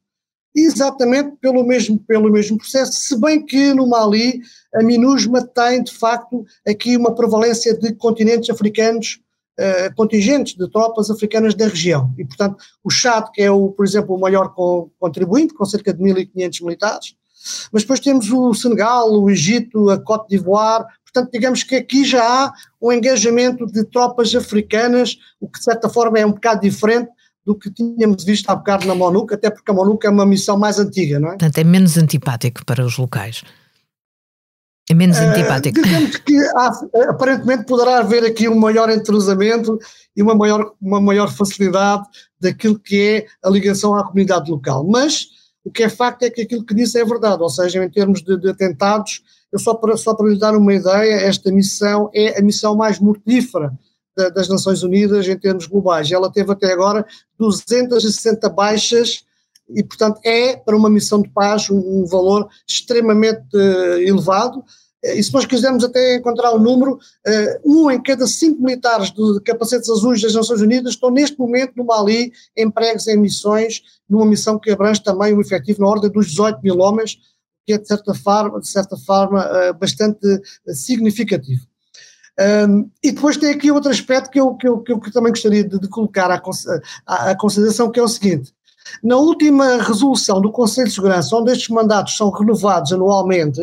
Exatamente 0.55 1.37
pelo 1.41 1.65
mesmo, 1.65 1.99
pelo 1.99 2.31
mesmo 2.31 2.57
processo, 2.57 2.93
se 2.93 3.21
bem 3.21 3.45
que 3.45 3.75
no 3.75 3.89
Mali 3.89 4.41
a 4.75 4.83
MINUSMA 4.83 5.45
tem 5.47 5.83
de 5.83 5.93
facto 5.93 6.47
aqui 6.67 6.97
uma 6.97 7.15
prevalência 7.15 7.77
de 7.77 7.93
continentes 7.95 8.49
africanos 8.49 9.21
uh, 9.59 9.95
contingentes 9.95 10.55
de 10.55 10.71
tropas 10.71 11.11
africanas 11.11 11.55
da 11.55 11.67
região. 11.67 12.13
E, 12.17 12.25
portanto, 12.25 12.57
o 12.83 12.91
Chad, 12.91 13.27
que 13.33 13.43
é, 13.43 13.51
o, 13.51 13.71
por 13.71 13.85
exemplo, 13.85 14.15
o 14.15 14.21
maior 14.21 14.55
contribuinte, 14.99 15.55
com 15.55 15.65
cerca 15.65 15.93
de 15.93 16.03
1.500 16.03 16.65
militares, 16.65 17.15
mas 17.73 17.83
depois 17.83 18.01
temos 18.01 18.31
o 18.31 18.53
Senegal, 18.55 19.11
o 19.13 19.31
Egito, 19.31 19.91
a 19.91 19.99
Côte 19.99 20.29
d'Ivoire, 20.29 20.85
portanto, 21.05 21.31
digamos 21.33 21.63
que 21.63 21.77
aqui 21.77 22.05
já 22.05 22.23
há 22.23 22.53
um 22.81 22.93
engajamento 22.93 23.67
de 23.67 23.85
tropas 23.85 24.35
africanas, 24.35 25.17
o 25.41 25.49
que 25.49 25.59
de 25.59 25.65
certa 25.65 25.89
forma 25.89 26.19
é 26.19 26.27
um 26.27 26.33
bocado 26.33 26.61
diferente 26.61 27.11
do 27.47 27.55
que 27.55 27.71
tínhamos 27.71 28.25
visto 28.25 28.51
há 28.51 28.57
bocado 28.57 28.87
na 28.87 28.95
MONUC, 28.95 29.33
até 29.33 29.49
porque 29.49 29.71
a 29.71 29.75
MONUC 29.75 30.07
é 30.07 30.11
uma 30.11 30.27
missão 30.27 30.59
mais 30.59 30.79
antiga, 30.79 31.19
não 31.19 31.29
é? 31.29 31.31
Portanto, 31.31 31.57
é 31.57 31.65
menos 31.65 31.97
antipático 31.97 32.63
para 32.67 32.85
os 32.85 32.99
locais. 32.99 33.43
É 34.91 34.95
menos 34.95 35.19
eh, 35.19 35.25
antipático. 35.25 35.79
Uh, 35.79 35.83
digamos 35.83 36.17
que 36.17 36.39
há, 36.57 36.73
aparentemente 37.11 37.65
poderá 37.65 37.99
haver 37.99 38.25
aqui 38.25 38.49
um 38.49 38.59
maior 38.59 38.89
entrosamento 38.91 39.79
e 40.17 40.23
uma 40.23 40.35
maior, 40.35 40.73
uma 40.81 41.01
maior 41.01 41.31
facilidade 41.31 42.05
daquilo 42.41 42.79
que 42.79 43.01
é 43.01 43.27
a 43.47 43.51
ligação 43.51 43.95
à 43.95 44.03
comunidade 44.05 44.51
local. 44.51 44.85
Mas 44.85 45.27
o 45.65 45.71
que 45.71 45.83
é 45.83 45.89
facto 45.89 46.23
é 46.23 46.31
que 46.31 46.43
aquilo 46.43 46.65
que 46.65 46.75
disse 46.75 46.99
é 46.99 47.05
verdade, 47.05 47.43
ou 47.43 47.51
seja, 47.51 47.85
em 47.85 47.91
termos 47.91 48.23
de, 48.23 48.39
de 48.39 48.49
atentados, 48.49 49.23
eu 49.53 49.59
só 49.59 49.75
para, 49.75 49.97
só 49.97 50.15
para 50.15 50.29
lhe 50.29 50.39
dar 50.39 50.57
uma 50.57 50.75
ideia, 50.75 51.15
esta 51.17 51.53
missão 51.53 52.11
é 52.15 52.39
a 52.39 52.43
missão 52.43 52.75
mais 52.75 52.99
mortífera 52.99 53.73
da, 54.17 54.31
das 54.31 54.49
Nações 54.49 54.83
Unidas 54.83 55.29
em 55.29 55.39
termos 55.39 55.67
globais. 55.67 56.11
Ela 56.11 56.33
teve 56.33 56.51
até 56.53 56.73
agora 56.73 57.07
260 57.39 58.49
baixas 58.49 59.25
e, 59.71 59.83
portanto, 59.83 60.21
é 60.25 60.57
para 60.57 60.77
uma 60.77 60.91
missão 60.91 61.21
de 61.21 61.29
paz 61.29 61.69
um, 61.71 61.79
um 61.79 62.07
valor 62.07 62.49
extremamente 62.67 63.55
uh, 63.55 63.99
elevado. 63.99 64.59
Uh, 64.59 65.15
e 65.15 65.23
se 65.23 65.33
nós 65.33 65.45
quisermos 65.45 65.85
até 65.85 66.17
encontrar 66.17 66.53
o 66.53 66.57
um 66.57 66.63
número, 66.63 66.95
uh, 66.95 67.61
um 67.65 67.91
em 67.91 68.03
cada 68.03 68.27
cinco 68.27 68.63
militares 68.63 69.11
de 69.11 69.41
capacetes 69.45 69.91
azuis 69.91 70.23
das 70.23 70.35
Nações 70.35 70.61
Unidas 70.61 70.95
estão 70.95 71.11
neste 71.11 71.39
momento 71.39 71.75
no 71.77 71.85
Mali 71.85 72.33
empregos 72.57 73.07
em 73.07 73.17
missões, 73.17 73.83
numa 74.09 74.27
missão 74.27 74.59
que 74.59 74.71
abrange 74.71 75.03
também 75.03 75.35
um 75.35 75.41
efetivo 75.41 75.83
na 75.83 75.89
ordem 75.89 76.11
dos 76.11 76.29
18 76.29 76.61
mil 76.63 76.79
homens, 76.79 77.19
que 77.67 77.75
é 77.75 77.79
de 77.79 77.87
certa 77.87 78.15
forma, 78.15 78.61
de 78.61 78.69
certa 78.69 78.97
forma 78.97 79.47
bastante 79.79 80.27
significativo. 80.69 81.67
Um, 82.39 82.89
e 83.03 83.11
depois 83.11 83.37
tem 83.37 83.51
aqui 83.51 83.73
outro 83.73 83.91
aspecto 83.91 84.31
que 84.31 84.39
eu, 84.39 84.55
que 84.55 84.69
eu, 84.69 84.79
que 84.81 84.93
eu 84.93 85.01
também 85.13 85.33
gostaria 85.33 85.65
de, 85.65 85.77
de 85.77 85.89
colocar 85.89 86.31
à, 86.31 86.41
à, 87.05 87.31
à, 87.31 87.37
consideração, 87.37 87.91
que 87.91 87.99
é 87.99 88.03
o 88.03 88.07
seguinte: 88.07 88.55
na 89.03 89.17
última 89.17 89.83
resolução 89.83 90.41
do 90.41 90.51
Conselho 90.51 90.89
de 90.89 90.95
Segurança, 90.95 91.37
onde 91.37 91.53
estes 91.53 91.69
mandatos 91.69 92.17
são 92.17 92.31
renovados 92.31 92.93
anualmente, 92.93 93.61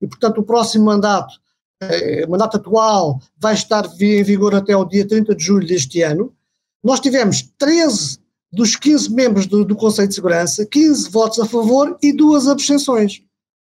e 0.00 0.06
portanto 0.06 0.38
o 0.38 0.42
próximo 0.42 0.84
mandato, 0.84 1.34
eh, 1.80 2.26
mandato 2.26 2.56
atual, 2.56 3.20
vai 3.38 3.54
estar 3.54 3.84
em 4.00 4.22
vigor 4.22 4.54
até 4.54 4.76
o 4.76 4.84
dia 4.84 5.06
30 5.06 5.34
de 5.34 5.44
julho 5.44 5.66
deste 5.66 6.02
ano, 6.02 6.32
nós 6.82 7.00
tivemos 7.00 7.42
13 7.58 8.18
dos 8.52 8.76
15 8.76 9.12
membros 9.12 9.46
do, 9.46 9.64
do 9.64 9.76
Conselho 9.76 10.08
de 10.08 10.14
Segurança, 10.14 10.64
15 10.66 11.10
votos 11.10 11.38
a 11.40 11.46
favor 11.46 11.96
e 12.02 12.12
duas 12.12 12.46
abstenções. 12.46 13.22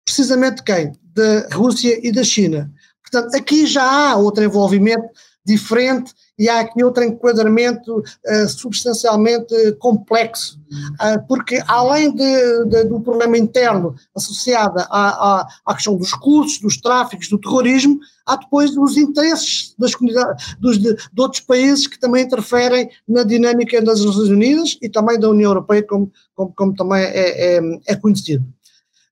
Precisamente 0.05 0.57
de 0.57 0.63
quem? 0.63 0.91
Da 1.13 1.47
Rússia 1.55 1.99
e 2.05 2.11
da 2.11 2.23
China. 2.23 2.71
Portanto, 3.01 3.35
aqui 3.35 3.65
já 3.65 3.83
há 3.83 4.15
outro 4.17 4.43
envolvimento 4.43 5.07
diferente 5.45 6.13
e 6.37 6.49
há 6.49 6.61
aqui 6.61 6.83
outro 6.83 7.03
enquadramento 7.03 7.99
uh, 7.99 8.49
substancialmente 8.49 9.53
complexo, 9.73 10.59
uh, 10.93 11.27
porque 11.27 11.61
além 11.67 12.13
de, 12.13 12.65
de, 12.65 12.83
do 12.85 12.99
problema 12.99 13.37
interno 13.37 13.95
associado 14.15 14.79
à, 14.79 14.85
à, 14.89 15.47
à, 15.65 15.73
questão 15.75 15.95
dos 15.95 16.13
custos, 16.13 16.59
dos 16.59 16.77
tráficos, 16.77 17.29
do 17.29 17.39
terrorismo, 17.39 17.99
há 18.25 18.35
depois 18.35 18.75
os 18.75 18.97
interesses 18.97 19.75
das 19.77 19.93
comunidades, 19.93 20.55
dos, 20.59 20.79
de, 20.79 20.95
de, 20.95 21.21
outros 21.21 21.41
países 21.41 21.87
que 21.87 21.99
também 21.99 22.23
interferem 22.23 22.89
na 23.07 23.23
dinâmica 23.23 23.81
das 23.81 24.03
Nações 24.03 24.29
Unidas 24.29 24.77
e 24.81 24.89
também 24.89 25.19
da 25.19 25.29
União 25.29 25.51
Europeia, 25.51 25.83
como, 25.83 26.11
como, 26.35 26.53
como 26.55 26.75
também 26.75 27.03
é, 27.03 27.57
é, 27.57 27.61
é 27.87 27.95
conhecido. 27.95 28.45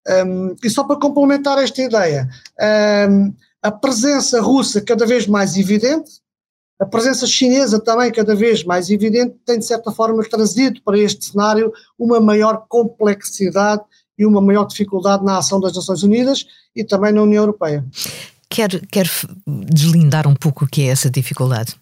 Um, 0.07 0.55
e 0.63 0.69
só 0.69 0.83
para 0.83 0.99
complementar 0.99 1.59
esta 1.59 1.81
ideia, 1.81 2.27
um, 3.09 3.33
a 3.61 3.71
presença 3.71 4.41
russa 4.41 4.81
cada 4.81 5.05
vez 5.05 5.27
mais 5.27 5.55
evidente, 5.55 6.20
a 6.81 6.85
presença 6.85 7.27
chinesa 7.27 7.79
também 7.79 8.11
cada 8.11 8.35
vez 8.35 8.63
mais 8.63 8.89
evidente, 8.89 9.35
tem 9.45 9.59
de 9.59 9.65
certa 9.65 9.91
forma 9.91 10.23
trazido 10.23 10.81
para 10.81 10.97
este 10.97 11.25
cenário 11.25 11.71
uma 11.97 12.19
maior 12.19 12.65
complexidade 12.67 13.83
e 14.17 14.25
uma 14.25 14.41
maior 14.41 14.65
dificuldade 14.65 15.23
na 15.23 15.37
ação 15.37 15.59
das 15.59 15.75
Nações 15.75 16.01
Unidas 16.01 16.43
e 16.75 16.83
também 16.83 17.13
na 17.13 17.21
União 17.21 17.43
Europeia. 17.43 17.85
Quer, 18.49 18.83
quer 18.87 19.07
deslindar 19.45 20.27
um 20.27 20.33
pouco 20.33 20.65
o 20.65 20.67
que 20.67 20.81
é 20.81 20.87
essa 20.87 21.09
dificuldade? 21.09 21.75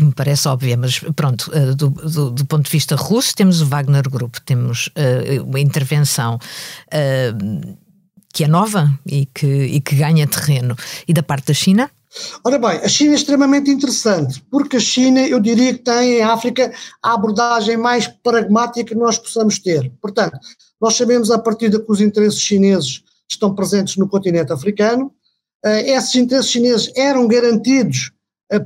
me 0.00 0.12
parece 0.12 0.48
óbvia, 0.48 0.76
mas 0.76 0.98
pronto, 1.14 1.50
uh, 1.54 1.72
do, 1.74 1.88
do, 1.88 2.30
do, 2.30 2.44
ponto 2.46 2.64
de 2.64 2.70
vista 2.70 2.96
russo, 2.96 3.34
temos 3.34 3.60
o 3.60 3.66
Wagner 3.66 4.02
Group, 4.10 4.36
temos 4.44 4.88
uh, 4.88 5.44
uma 5.44 5.60
intervenção 5.60 6.34
uh, 6.34 7.76
que 8.32 8.42
é 8.42 8.48
nova 8.48 8.92
e 9.06 9.26
que, 9.26 9.46
e 9.46 9.80
que 9.80 9.94
ganha 9.94 10.26
terreno. 10.26 10.76
E 11.06 11.14
da 11.14 11.22
parte 11.22 11.46
da 11.46 11.54
China? 11.54 11.88
Ora 12.44 12.58
bem, 12.58 12.78
a 12.78 12.88
China 12.88 13.12
é 13.12 13.16
extremamente 13.16 13.70
interessante, 13.70 14.44
porque 14.50 14.76
a 14.76 14.80
China, 14.80 15.20
eu 15.20 15.40
diria 15.40 15.74
que 15.74 15.82
tem 15.82 16.18
em 16.18 16.22
África 16.22 16.72
a 17.02 17.14
abordagem 17.14 17.76
mais 17.76 18.06
pragmática 18.06 18.84
que 18.84 18.94
nós 18.94 19.18
possamos 19.18 19.58
ter. 19.58 19.92
Portanto, 20.00 20.38
nós 20.80 20.94
sabemos 20.94 21.30
a 21.30 21.38
partir 21.38 21.68
de 21.70 21.78
que 21.78 21.90
os 21.90 22.00
interesses 22.00 22.40
chineses 22.40 23.02
estão 23.28 23.54
presentes 23.54 23.96
no 23.96 24.08
continente 24.08 24.52
africano, 24.52 25.12
esses 25.64 26.14
interesses 26.16 26.50
chineses 26.50 26.92
eram 26.94 27.26
garantidos 27.26 28.12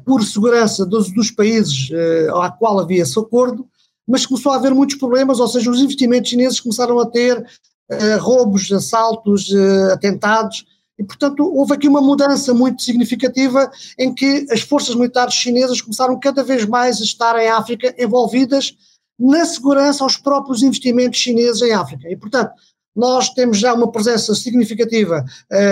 por 0.05 0.23
segurança 0.25 0.85
dos, 0.85 1.13
dos 1.13 1.31
países 1.31 1.89
uh, 1.91 2.37
a 2.37 2.51
qual 2.51 2.79
havia 2.79 3.03
esse 3.03 3.19
acordo, 3.19 3.67
mas 4.07 4.27
começou 4.27 4.53
a 4.53 4.57
haver 4.57 4.75
muitos 4.75 4.97
problemas, 4.97 5.39
ou 5.39 5.49
seja, 5.49 5.71
os 5.71 5.81
investimentos 5.81 6.31
chineses 6.31 6.61
começaram 6.61 6.99
a 6.99 7.07
ter 7.07 7.39
uh, 7.39 8.19
roubos, 8.19 8.71
assaltos, 8.73 9.49
uh, 9.51 9.93
atentados, 9.93 10.65
e 10.99 11.05
portanto 11.05 11.43
houve 11.45 11.75
aqui 11.75 11.87
uma 11.87 12.01
mudança 12.01 12.53
muito 12.53 12.83
significativa 12.83 13.71
em 13.99 14.13
que 14.13 14.47
as 14.51 14.61
forças 14.61 14.95
militares 14.95 15.35
chinesas 15.35 15.81
começaram 15.81 16.19
cada 16.19 16.43
vez 16.43 16.65
mais 16.65 17.01
a 17.01 17.05
estar 17.05 17.39
em 17.39 17.49
África 17.49 17.95
envolvidas 17.99 18.77
na 19.19 19.45
segurança 19.45 20.05
aos 20.05 20.17
próprios 20.17 20.63
investimentos 20.63 21.19
chineses 21.19 21.63
em 21.63 21.73
África. 21.73 22.09
E 22.09 22.17
portanto, 22.17 22.53
nós 22.95 23.31
temos 23.31 23.59
já 23.59 23.75
uma 23.75 23.91
presença 23.91 24.35
significativa 24.35 25.25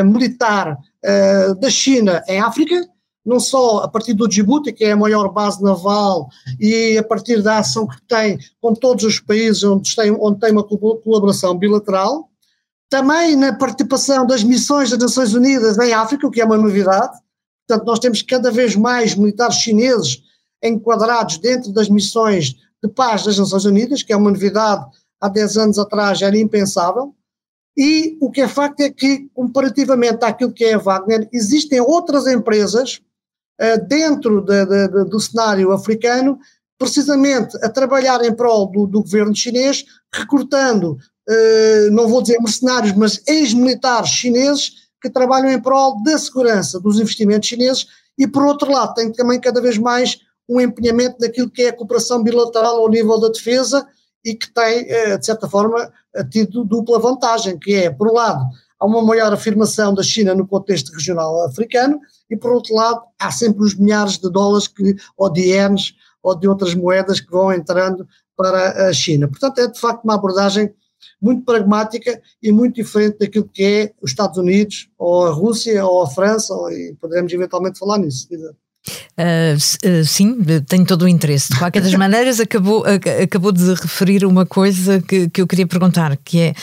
militar 0.04 0.78
da 1.61 1.71
China 1.71 2.23
em 2.28 2.40
África, 2.40 2.88
não 3.25 3.40
só 3.40 3.78
a 3.78 3.88
partir 3.88 4.14
do 4.14 4.28
Djibouti, 4.28 4.73
que 4.73 4.85
é 4.85 4.92
a 4.92 4.97
maior 4.97 5.33
base 5.33 5.61
naval, 5.61 6.28
e 6.61 6.97
a 6.97 7.02
partir 7.02 7.42
da 7.42 7.59
ação 7.59 7.87
que 7.87 8.00
tem 8.06 8.38
com 8.61 8.73
todos 8.73 9.04
os 9.04 9.18
países 9.18 9.64
onde 9.64 9.95
tem, 9.97 10.12
onde 10.12 10.38
tem 10.38 10.52
uma 10.52 10.62
colaboração 10.62 11.56
bilateral, 11.59 12.28
também 12.88 13.37
na 13.37 13.52
participação 13.52 14.26
das 14.26 14.43
missões 14.43 14.90
das 14.90 14.99
Nações 14.99 15.35
Unidas 15.35 15.78
em 15.78 15.93
África, 15.93 16.26
o 16.26 16.31
que 16.31 16.40
é 16.40 16.45
uma 16.45 16.57
novidade. 16.57 17.19
Portanto, 17.66 17.87
nós 17.87 17.99
temos 17.99 18.23
cada 18.23 18.50
vez 18.50 18.76
mais 18.76 19.14
militares 19.14 19.57
chineses 19.57 20.23
enquadrados 20.62 21.38
dentro 21.38 21.73
das 21.73 21.88
missões 21.88 22.55
de 22.83 22.88
paz 22.88 23.25
das 23.25 23.38
Nações 23.38 23.64
Unidas, 23.64 24.02
que 24.02 24.12
é 24.12 24.16
uma 24.16 24.31
novidade 24.31 24.85
há 25.21 25.28
10 25.28 25.57
anos 25.57 25.78
atrás 25.78 26.23
era 26.23 26.38
impensável. 26.38 27.14
E 27.76 28.16
o 28.21 28.31
que 28.31 28.40
é 28.40 28.49
facto 28.49 28.81
é 28.81 28.90
que, 28.90 29.28
comparativamente 29.35 30.25
àquilo 30.25 30.52
que 30.52 30.64
é 30.64 30.75
a 30.75 30.78
Wagner, 30.78 31.28
existem 31.33 31.81
outras 31.81 32.26
empresas 32.26 33.02
eh, 33.59 33.78
dentro 33.78 34.40
de, 34.40 34.64
de, 34.64 34.88
de, 34.88 35.05
do 35.05 35.21
cenário 35.21 35.73
africano, 35.73 36.38
precisamente 36.78 37.57
a 37.62 37.69
trabalhar 37.69 38.25
em 38.25 38.35
prol 38.35 38.71
do, 38.71 38.87
do 38.87 39.02
governo 39.02 39.35
chinês, 39.35 39.85
recrutando, 40.12 40.97
uh, 41.28 41.90
não 41.92 42.09
vou 42.09 42.23
dizer 42.23 42.38
mercenários, 42.38 42.92
mas 42.95 43.23
ex-militares 43.26 44.11
chineses 44.11 44.73
que 45.00 45.11
trabalham 45.11 45.50
em 45.50 45.61
prol 45.61 46.02
da 46.02 46.18
segurança 46.18 46.80
dos 46.80 46.99
investimentos 46.99 47.49
chineses 47.49 47.87
e, 48.18 48.26
por 48.26 48.45
outro 48.45 48.71
lado, 48.71 48.95
tem 48.95 49.12
também 49.12 49.40
cada 49.40 49.61
vez 49.61 49.78
mais 49.78 50.18
um 50.49 50.61
empenhamento 50.61 51.16
naquilo 51.21 51.50
que 51.50 51.62
é 51.62 51.68
a 51.68 51.76
cooperação 51.76 52.23
bilateral 52.23 52.78
ao 52.78 52.88
nível 52.88 53.18
da 53.21 53.28
defesa 53.28 53.87
e 54.25 54.35
que 54.35 54.52
tem, 54.52 54.85
uh, 54.85 55.18
de 55.18 55.26
certa 55.26 55.49
forma, 55.49 55.92
tido 56.30 56.64
dupla 56.64 56.99
vantagem, 56.99 57.59
que 57.59 57.75
é, 57.75 57.90
por 57.90 58.09
um 58.09 58.14
lado, 58.14 58.45
há 58.78 58.87
uma 58.87 59.02
maior 59.02 59.33
afirmação 59.33 59.95
da 59.95 60.02
China 60.02 60.35
no 60.35 60.47
contexto 60.47 60.92
regional 60.92 61.45
africano 61.45 62.00
e, 62.30 62.37
por 62.37 62.52
outro 62.52 62.75
lado, 62.75 63.02
há 63.18 63.30
sempre 63.30 63.62
os 63.62 63.75
milhares 63.75 64.18
de 64.18 64.30
dólares 64.30 64.68
que, 64.68 64.97
ou 65.16 65.30
de 65.30 65.42
ienes 65.42 65.95
ou 66.23 66.35
de 66.35 66.49
outras 66.49 66.75
moedas 66.75 67.21
que 67.21 67.30
vão 67.30 67.52
entrando 67.52 68.06
para 68.37 68.88
a 68.88 68.92
China. 68.92 69.28
Portanto, 69.28 69.59
é 69.61 69.66
de 69.68 69.78
facto 69.78 70.04
uma 70.04 70.14
abordagem 70.14 70.73
muito 71.21 71.45
pragmática 71.45 72.21
e 72.43 72.53
muito 72.53 72.76
diferente 72.76 73.19
daquilo 73.19 73.49
que 73.53 73.62
é 73.62 73.93
os 74.00 74.11
Estados 74.11 74.38
Unidos, 74.38 74.88
ou 74.99 75.26
a 75.26 75.31
Rússia, 75.31 75.85
ou 75.85 76.03
a 76.03 76.11
França, 76.11 76.55
ou, 76.55 76.70
e 76.70 76.94
poderemos 77.01 77.33
eventualmente 77.33 77.79
falar 77.79 77.99
nisso. 77.99 78.29
Uh, 79.18 80.05
sim, 80.05 80.37
tenho 80.68 80.87
todo 80.87 81.03
o 81.03 81.09
interesse. 81.09 81.53
De 81.53 81.59
qualquer 81.59 81.83
das 81.83 81.94
maneiras, 81.97 82.38
acabou, 82.38 82.85
acabou 83.23 83.53
de 83.53 83.75
referir 83.75 84.25
uma 84.25 84.47
coisa 84.47 85.01
que, 85.01 85.29
que 85.29 85.40
eu 85.40 85.47
queria 85.47 85.66
perguntar, 85.66 86.16
que 86.18 86.40
é. 86.40 86.55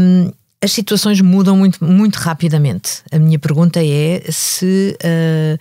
Um, 0.00 0.30
as 0.62 0.72
situações 0.72 1.20
mudam 1.22 1.56
muito, 1.56 1.82
muito 1.82 2.16
rapidamente. 2.16 3.02
A 3.10 3.18
minha 3.18 3.38
pergunta 3.38 3.80
é 3.82 4.22
se 4.30 4.94
uh, 5.02 5.58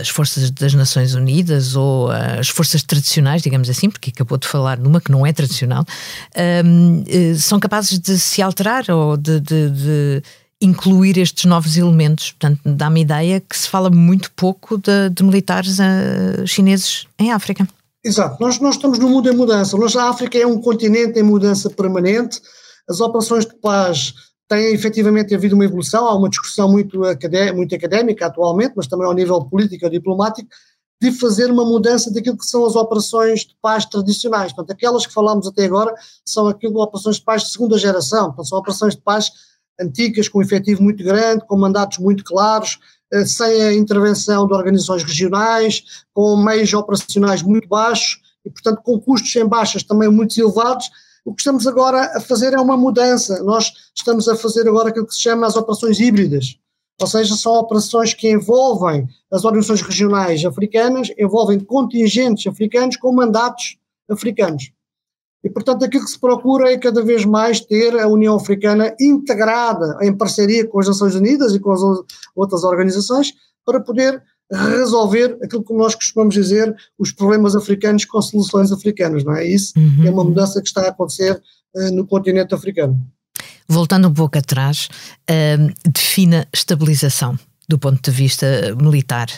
as 0.00 0.08
forças 0.08 0.50
das 0.50 0.74
Nações 0.74 1.14
Unidas 1.14 1.76
ou 1.76 2.10
as 2.10 2.48
forças 2.48 2.82
tradicionais, 2.82 3.42
digamos 3.42 3.70
assim, 3.70 3.90
porque 3.90 4.10
acabou 4.10 4.38
de 4.38 4.46
falar 4.46 4.78
numa 4.78 5.00
que 5.00 5.10
não 5.10 5.26
é 5.26 5.32
tradicional, 5.32 5.82
uh, 5.84 7.36
são 7.38 7.58
capazes 7.58 7.98
de 7.98 8.18
se 8.18 8.42
alterar 8.42 8.84
ou 8.90 9.16
de, 9.16 9.40
de, 9.40 9.70
de 9.70 10.22
incluir 10.60 11.18
estes 11.18 11.44
novos 11.44 11.76
elementos. 11.76 12.32
Portanto, 12.32 12.60
dá-me 12.64 13.02
ideia 13.02 13.40
que 13.40 13.56
se 13.56 13.68
fala 13.68 13.90
muito 13.90 14.30
pouco 14.32 14.78
de, 14.78 15.10
de 15.10 15.22
militares 15.22 15.78
uh, 15.78 16.46
chineses 16.46 17.06
em 17.18 17.32
África. 17.32 17.66
Exato, 18.04 18.36
nós, 18.40 18.60
nós 18.60 18.76
estamos 18.76 18.98
no 18.98 19.08
mundo 19.08 19.28
em 19.28 19.34
mudança. 19.34 19.76
Nós, 19.76 19.96
a 19.96 20.08
África 20.08 20.38
é 20.38 20.46
um 20.46 20.60
continente 20.60 21.18
em 21.18 21.22
mudança 21.22 21.68
permanente 21.68 22.40
as 22.88 23.00
operações 23.00 23.44
de 23.44 23.54
paz 23.56 24.14
têm 24.48 24.74
efetivamente 24.74 25.34
havido 25.34 25.54
uma 25.54 25.64
evolução, 25.64 26.06
há 26.06 26.14
uma 26.14 26.28
discussão 26.28 26.70
muito, 26.70 27.00
muito 27.54 27.74
académica 27.74 28.26
atualmente, 28.26 28.74
mas 28.76 28.86
também 28.86 29.06
ao 29.06 29.14
nível 29.14 29.44
político 29.44 29.86
e 29.86 29.90
diplomático, 29.90 30.48
de 31.00 31.12
fazer 31.12 31.50
uma 31.50 31.64
mudança 31.64 32.12
daquilo 32.12 32.38
que 32.38 32.46
são 32.46 32.64
as 32.64 32.74
operações 32.74 33.40
de 33.40 33.54
paz 33.60 33.84
tradicionais. 33.84 34.52
Portanto, 34.52 34.74
aquelas 34.74 35.06
que 35.06 35.12
falámos 35.12 35.46
até 35.46 35.64
agora 35.64 35.94
são 36.24 36.46
aquilo 36.46 36.80
operações 36.80 37.16
de 37.16 37.24
paz 37.24 37.42
de 37.42 37.50
segunda 37.50 37.76
geração, 37.76 38.26
portanto, 38.26 38.48
são 38.48 38.58
operações 38.58 38.94
de 38.96 39.02
paz 39.02 39.30
antigas, 39.78 40.28
com 40.28 40.38
um 40.38 40.42
efetivo 40.42 40.82
muito 40.82 41.04
grande, 41.04 41.44
com 41.46 41.56
mandatos 41.56 41.98
muito 41.98 42.24
claros, 42.24 42.78
eh, 43.12 43.26
sem 43.26 43.62
a 43.62 43.74
intervenção 43.74 44.46
de 44.46 44.54
organizações 44.54 45.04
regionais, 45.04 45.84
com 46.14 46.36
meios 46.36 46.72
operacionais 46.72 47.42
muito 47.42 47.68
baixos 47.68 48.20
e, 48.44 48.50
portanto, 48.50 48.80
com 48.82 48.98
custos 48.98 49.34
em 49.36 49.46
baixas 49.46 49.82
também 49.82 50.08
muito 50.08 50.38
elevados, 50.40 50.88
o 51.26 51.34
que 51.34 51.40
estamos 51.40 51.66
agora 51.66 52.16
a 52.16 52.20
fazer 52.20 52.54
é 52.54 52.60
uma 52.60 52.76
mudança. 52.76 53.42
Nós 53.42 53.72
estamos 53.92 54.28
a 54.28 54.36
fazer 54.36 54.68
agora 54.68 54.90
aquilo 54.90 55.08
que 55.08 55.14
se 55.14 55.20
chama 55.20 55.44
as 55.44 55.56
operações 55.56 55.98
híbridas. 55.98 56.56
Ou 57.00 57.06
seja, 57.08 57.34
são 57.34 57.52
operações 57.54 58.14
que 58.14 58.30
envolvem 58.30 59.08
as 59.30 59.44
organizações 59.44 59.82
regionais 59.82 60.44
africanas, 60.44 61.12
envolvem 61.18 61.58
contingentes 61.58 62.46
africanos 62.46 62.96
com 62.96 63.12
mandatos 63.12 63.76
africanos. 64.08 64.70
E, 65.42 65.50
portanto, 65.50 65.84
aquilo 65.84 66.04
que 66.04 66.10
se 66.10 66.18
procura 66.18 66.72
é 66.72 66.78
cada 66.78 67.02
vez 67.02 67.24
mais 67.24 67.60
ter 67.60 67.98
a 67.98 68.06
União 68.06 68.36
Africana 68.36 68.94
integrada 69.00 69.98
em 70.02 70.16
parceria 70.16 70.64
com 70.66 70.78
as 70.78 70.86
Nações 70.86 71.16
Unidas 71.16 71.52
e 71.54 71.58
com 71.58 71.72
as 71.72 71.80
outras 72.36 72.62
organizações 72.62 73.34
para 73.64 73.80
poder 73.80 74.22
resolver 74.52 75.38
aquilo 75.42 75.64
que 75.64 75.74
nós 75.74 75.94
costumamos 75.94 76.34
dizer, 76.34 76.74
os 76.98 77.12
problemas 77.12 77.56
africanos 77.56 78.04
com 78.04 78.20
soluções 78.22 78.70
africanas, 78.70 79.24
não 79.24 79.34
é? 79.34 79.46
Isso 79.46 79.72
uhum. 79.76 80.06
é 80.06 80.10
uma 80.10 80.24
mudança 80.24 80.60
que 80.60 80.68
está 80.68 80.82
a 80.82 80.88
acontecer 80.88 81.40
uh, 81.74 81.94
no 81.94 82.06
continente 82.06 82.54
africano. 82.54 83.00
Voltando 83.68 84.08
um 84.08 84.14
pouco 84.14 84.38
atrás, 84.38 84.88
uh, 85.28 85.90
defina 85.90 86.46
estabilização 86.52 87.36
do 87.68 87.78
ponto 87.78 88.10
de 88.10 88.16
vista 88.16 88.46
militar, 88.80 89.28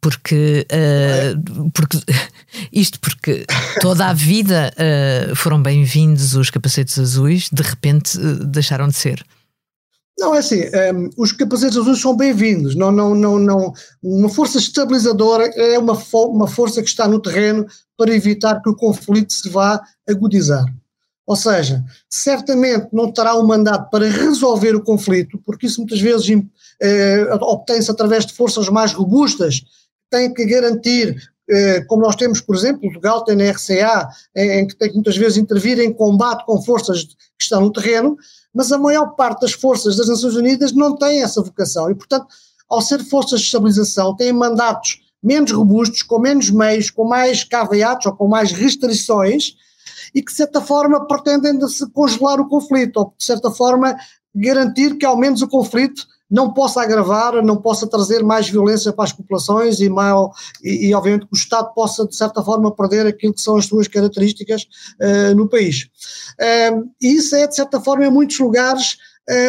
porque, 0.00 0.66
uh, 0.72 1.70
porque 1.70 1.98
isto 2.72 2.98
porque 2.98 3.44
toda 3.80 4.06
a 4.06 4.12
vida 4.12 4.72
uh, 4.72 5.36
foram 5.36 5.62
bem-vindos 5.62 6.34
os 6.34 6.50
capacetes 6.50 6.98
azuis, 6.98 7.50
de 7.52 7.62
repente 7.62 8.18
uh, 8.18 8.44
deixaram 8.46 8.88
de 8.88 8.94
ser. 8.94 9.24
Não, 10.18 10.32
é 10.32 10.38
assim, 10.38 10.60
ehm, 10.60 11.10
os 11.16 11.32
capacetes 11.32 11.76
azuis 11.76 12.00
são 12.00 12.16
bem-vindos. 12.16 12.76
Não, 12.76 12.92
não, 12.92 13.14
não, 13.14 13.38
não. 13.38 13.72
Uma 14.02 14.28
força 14.28 14.58
estabilizadora 14.58 15.46
é 15.56 15.78
uma, 15.78 15.96
fo 15.96 16.26
uma 16.28 16.46
força 16.46 16.82
que 16.82 16.88
está 16.88 17.08
no 17.08 17.20
terreno 17.20 17.66
para 17.96 18.14
evitar 18.14 18.62
que 18.62 18.68
o 18.68 18.76
conflito 18.76 19.32
se 19.32 19.48
vá 19.48 19.80
agudizar. 20.08 20.64
Ou 21.26 21.36
seja, 21.36 21.82
certamente 22.08 22.88
não 22.92 23.10
terá 23.10 23.34
um 23.36 23.46
mandato 23.46 23.90
para 23.90 24.08
resolver 24.08 24.76
o 24.76 24.82
conflito, 24.82 25.40
porque 25.44 25.66
isso 25.66 25.80
muitas 25.80 26.00
vezes 26.00 26.26
eh, 26.80 27.26
obtém-se 27.40 27.90
através 27.90 28.26
de 28.26 28.34
forças 28.34 28.68
mais 28.68 28.92
robustas, 28.92 29.62
têm 30.10 30.32
que 30.32 30.44
garantir, 30.44 31.16
eh, 31.48 31.80
como 31.88 32.02
nós 32.02 32.14
temos, 32.14 32.42
por 32.42 32.54
exemplo, 32.54 32.82
Portugal 32.82 33.24
tem 33.24 33.36
na 33.36 33.50
RCA, 33.50 34.08
em, 34.36 34.60
em 34.60 34.66
que 34.66 34.76
tem 34.76 34.88
que 34.88 34.94
muitas 34.94 35.16
vezes 35.16 35.38
intervir 35.38 35.80
em 35.80 35.92
combate 35.92 36.44
com 36.44 36.62
forças 36.62 37.04
que 37.04 37.42
estão 37.42 37.62
no 37.62 37.72
terreno, 37.72 38.16
mas 38.54 38.70
a 38.70 38.78
maior 38.78 39.16
parte 39.16 39.40
das 39.40 39.52
forças 39.52 39.96
das 39.96 40.08
Nações 40.08 40.36
Unidas 40.36 40.72
não 40.72 40.96
tem 40.96 41.22
essa 41.22 41.42
vocação. 41.42 41.90
E, 41.90 41.94
portanto, 41.94 42.26
ao 42.68 42.80
ser 42.80 43.04
forças 43.04 43.40
de 43.40 43.46
estabilização, 43.46 44.14
têm 44.14 44.32
mandatos 44.32 45.00
menos 45.22 45.50
robustos, 45.50 46.02
com 46.02 46.18
menos 46.18 46.50
meios, 46.50 46.90
com 46.90 47.04
mais 47.04 47.42
caveatos 47.42 48.06
ou 48.06 48.12
com 48.14 48.28
mais 48.28 48.52
restrições 48.52 49.56
e 50.14 50.22
que, 50.22 50.30
de 50.30 50.36
certa 50.36 50.60
forma, 50.60 51.06
pretendem 51.06 51.58
de 51.58 51.68
se 51.68 51.90
congelar 51.90 52.40
o 52.40 52.48
conflito 52.48 52.98
ou, 52.98 53.14
de 53.16 53.24
certa 53.24 53.50
forma, 53.50 53.96
garantir 54.34 54.96
que 54.96 55.06
ao 55.06 55.16
menos 55.16 55.42
o 55.42 55.48
conflito 55.48 56.06
não 56.34 56.52
possa 56.52 56.82
agravar, 56.82 57.40
não 57.44 57.56
possa 57.56 57.86
trazer 57.86 58.24
mais 58.24 58.50
violência 58.50 58.92
para 58.92 59.04
as 59.04 59.12
populações 59.12 59.78
e, 59.78 59.88
mal, 59.88 60.34
e, 60.64 60.88
e 60.88 60.94
obviamente 60.94 61.26
que 61.26 61.32
o 61.32 61.36
Estado 61.36 61.72
possa, 61.72 62.04
de 62.04 62.16
certa 62.16 62.42
forma, 62.42 62.74
perder 62.74 63.06
aquilo 63.06 63.32
que 63.32 63.40
são 63.40 63.56
as 63.56 63.66
suas 63.66 63.86
características 63.86 64.66
uh, 65.00 65.34
no 65.36 65.48
país. 65.48 65.84
Uh, 66.40 66.90
e 67.00 67.14
isso 67.14 67.36
é, 67.36 67.46
de 67.46 67.54
certa 67.54 67.80
forma, 67.80 68.04
em 68.04 68.10
muitos 68.10 68.36
lugares 68.40 68.96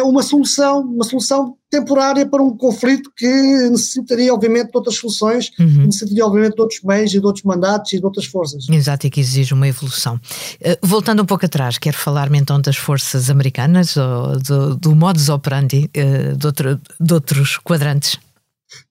uma 0.04 0.22
solução, 0.22 0.80
uma 0.80 1.04
solução 1.04 1.56
temporária 1.70 2.24
para 2.24 2.42
um 2.42 2.56
conflito 2.56 3.10
que 3.16 3.26
necessitaria, 3.70 4.32
obviamente, 4.32 4.70
de 4.70 4.76
outras 4.76 4.96
soluções, 4.96 5.50
uhum. 5.58 5.86
necessitaria, 5.86 6.24
obviamente, 6.24 6.54
de 6.54 6.62
outros 6.62 6.80
meios 6.82 7.12
e 7.12 7.20
de 7.20 7.26
outros 7.26 7.44
mandatos 7.44 7.92
e 7.92 7.98
de 7.98 8.04
outras 8.04 8.26
forças. 8.26 8.66
Exato, 8.70 9.06
e 9.06 9.10
que 9.10 9.20
exige 9.20 9.52
uma 9.52 9.68
evolução. 9.68 10.14
Uh, 10.16 10.76
voltando 10.82 11.22
um 11.22 11.26
pouco 11.26 11.44
atrás, 11.44 11.78
quero 11.78 11.96
falar-me 11.96 12.38
então 12.38 12.60
das 12.60 12.76
forças 12.76 13.28
americanas, 13.28 13.96
ou 13.96 14.38
do, 14.38 14.76
do 14.76 14.96
modus 14.96 15.28
operandi 15.28 15.90
uh, 15.96 16.36
de, 16.36 16.46
outro, 16.46 16.80
de 17.00 17.14
outros 17.14 17.58
quadrantes? 17.58 18.18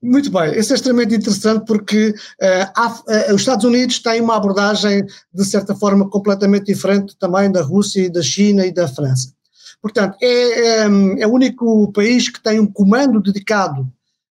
Muito 0.02 0.32
bem, 0.32 0.58
isso 0.58 0.72
é 0.72 0.76
extremamente 0.76 1.16
interessante 1.16 1.66
porque 1.66 2.10
uh, 2.10 2.72
há, 2.76 2.88
uh, 2.88 3.34
os 3.34 3.42
Estados 3.42 3.66
Unidos 3.66 4.00
têm 4.00 4.22
uma 4.22 4.36
abordagem, 4.36 5.06
de 5.34 5.46
certa 5.46 5.76
forma, 5.76 6.10
completamente 6.10 6.68
diferente 6.68 7.16
também 7.20 7.52
da 7.52 7.62
Rússia 7.62 8.02
e 8.06 8.10
da 8.10 8.22
China 8.22 8.66
e 8.66 8.72
da 8.72 8.88
França. 8.88 9.35
Portanto, 9.82 10.18
é, 10.22 10.28
é, 10.28 10.88
é, 11.20 11.28
o 11.28 11.32
único 11.32 11.92
país 11.92 12.30
que 12.30 12.42
tem 12.42 12.60
um 12.60 12.66
comando 12.66 13.22
dedicado 13.22 13.88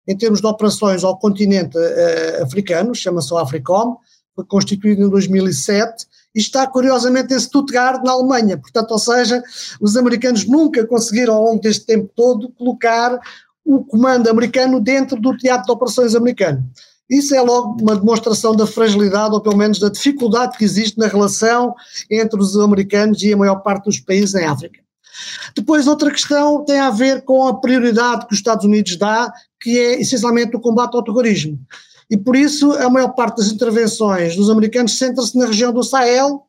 em 0.06 0.16
termos 0.16 0.40
de 0.40 0.46
operações 0.46 1.02
ao 1.02 1.18
continente 1.18 1.78
uh, 1.78 2.42
africano, 2.42 2.94
chama-se 2.94 3.34
AFRICOM, 3.34 3.96
foi 4.34 4.44
constituído 4.44 5.02
em 5.02 5.08
2007 5.08 6.06
e 6.34 6.40
está 6.40 6.66
curiosamente 6.66 7.32
em 7.32 7.38
Stuttgart, 7.38 8.02
na 8.04 8.12
Alemanha. 8.12 8.58
Portanto, 8.58 8.90
ou 8.90 8.98
seja, 8.98 9.42
os 9.80 9.96
americanos 9.96 10.44
nunca 10.44 10.86
conseguiram 10.86 11.34
ao 11.34 11.44
longo 11.44 11.62
deste 11.62 11.86
tempo 11.86 12.10
todo 12.14 12.50
colocar 12.50 13.18
o 13.64 13.84
comando 13.84 14.28
americano 14.28 14.80
dentro 14.80 15.18
do 15.18 15.36
teatro 15.36 15.66
de 15.66 15.72
operações 15.72 16.14
americano. 16.14 16.62
Isso 17.08 17.34
é 17.34 17.40
logo 17.40 17.80
uma 17.80 17.96
demonstração 17.96 18.56
da 18.56 18.66
fragilidade, 18.66 19.34
ou 19.34 19.40
pelo 19.40 19.56
menos 19.56 19.78
da 19.78 19.88
dificuldade 19.88 20.56
que 20.56 20.64
existe 20.64 20.98
na 20.98 21.06
relação 21.06 21.74
entre 22.10 22.40
os 22.40 22.56
americanos 22.56 23.22
e 23.22 23.32
a 23.32 23.36
maior 23.36 23.56
parte 23.56 23.84
dos 23.84 24.00
países 24.00 24.34
em 24.34 24.44
África. 24.44 24.83
Depois, 25.54 25.86
outra 25.86 26.10
questão 26.10 26.64
tem 26.64 26.78
a 26.78 26.90
ver 26.90 27.22
com 27.22 27.46
a 27.46 27.60
prioridade 27.60 28.26
que 28.26 28.32
os 28.32 28.38
Estados 28.38 28.64
Unidos 28.64 28.96
dá, 28.96 29.32
que 29.60 29.78
é 29.78 30.00
essencialmente 30.00 30.56
o 30.56 30.60
combate 30.60 30.94
ao 30.94 31.02
terrorismo. 31.02 31.58
E 32.10 32.16
por 32.16 32.36
isso, 32.36 32.72
a 32.72 32.90
maior 32.90 33.08
parte 33.14 33.38
das 33.38 33.48
intervenções 33.48 34.36
dos 34.36 34.50
americanos 34.50 34.98
centra-se 34.98 35.36
na 35.38 35.46
região 35.46 35.72
do 35.72 35.82
Sahel 35.82 36.42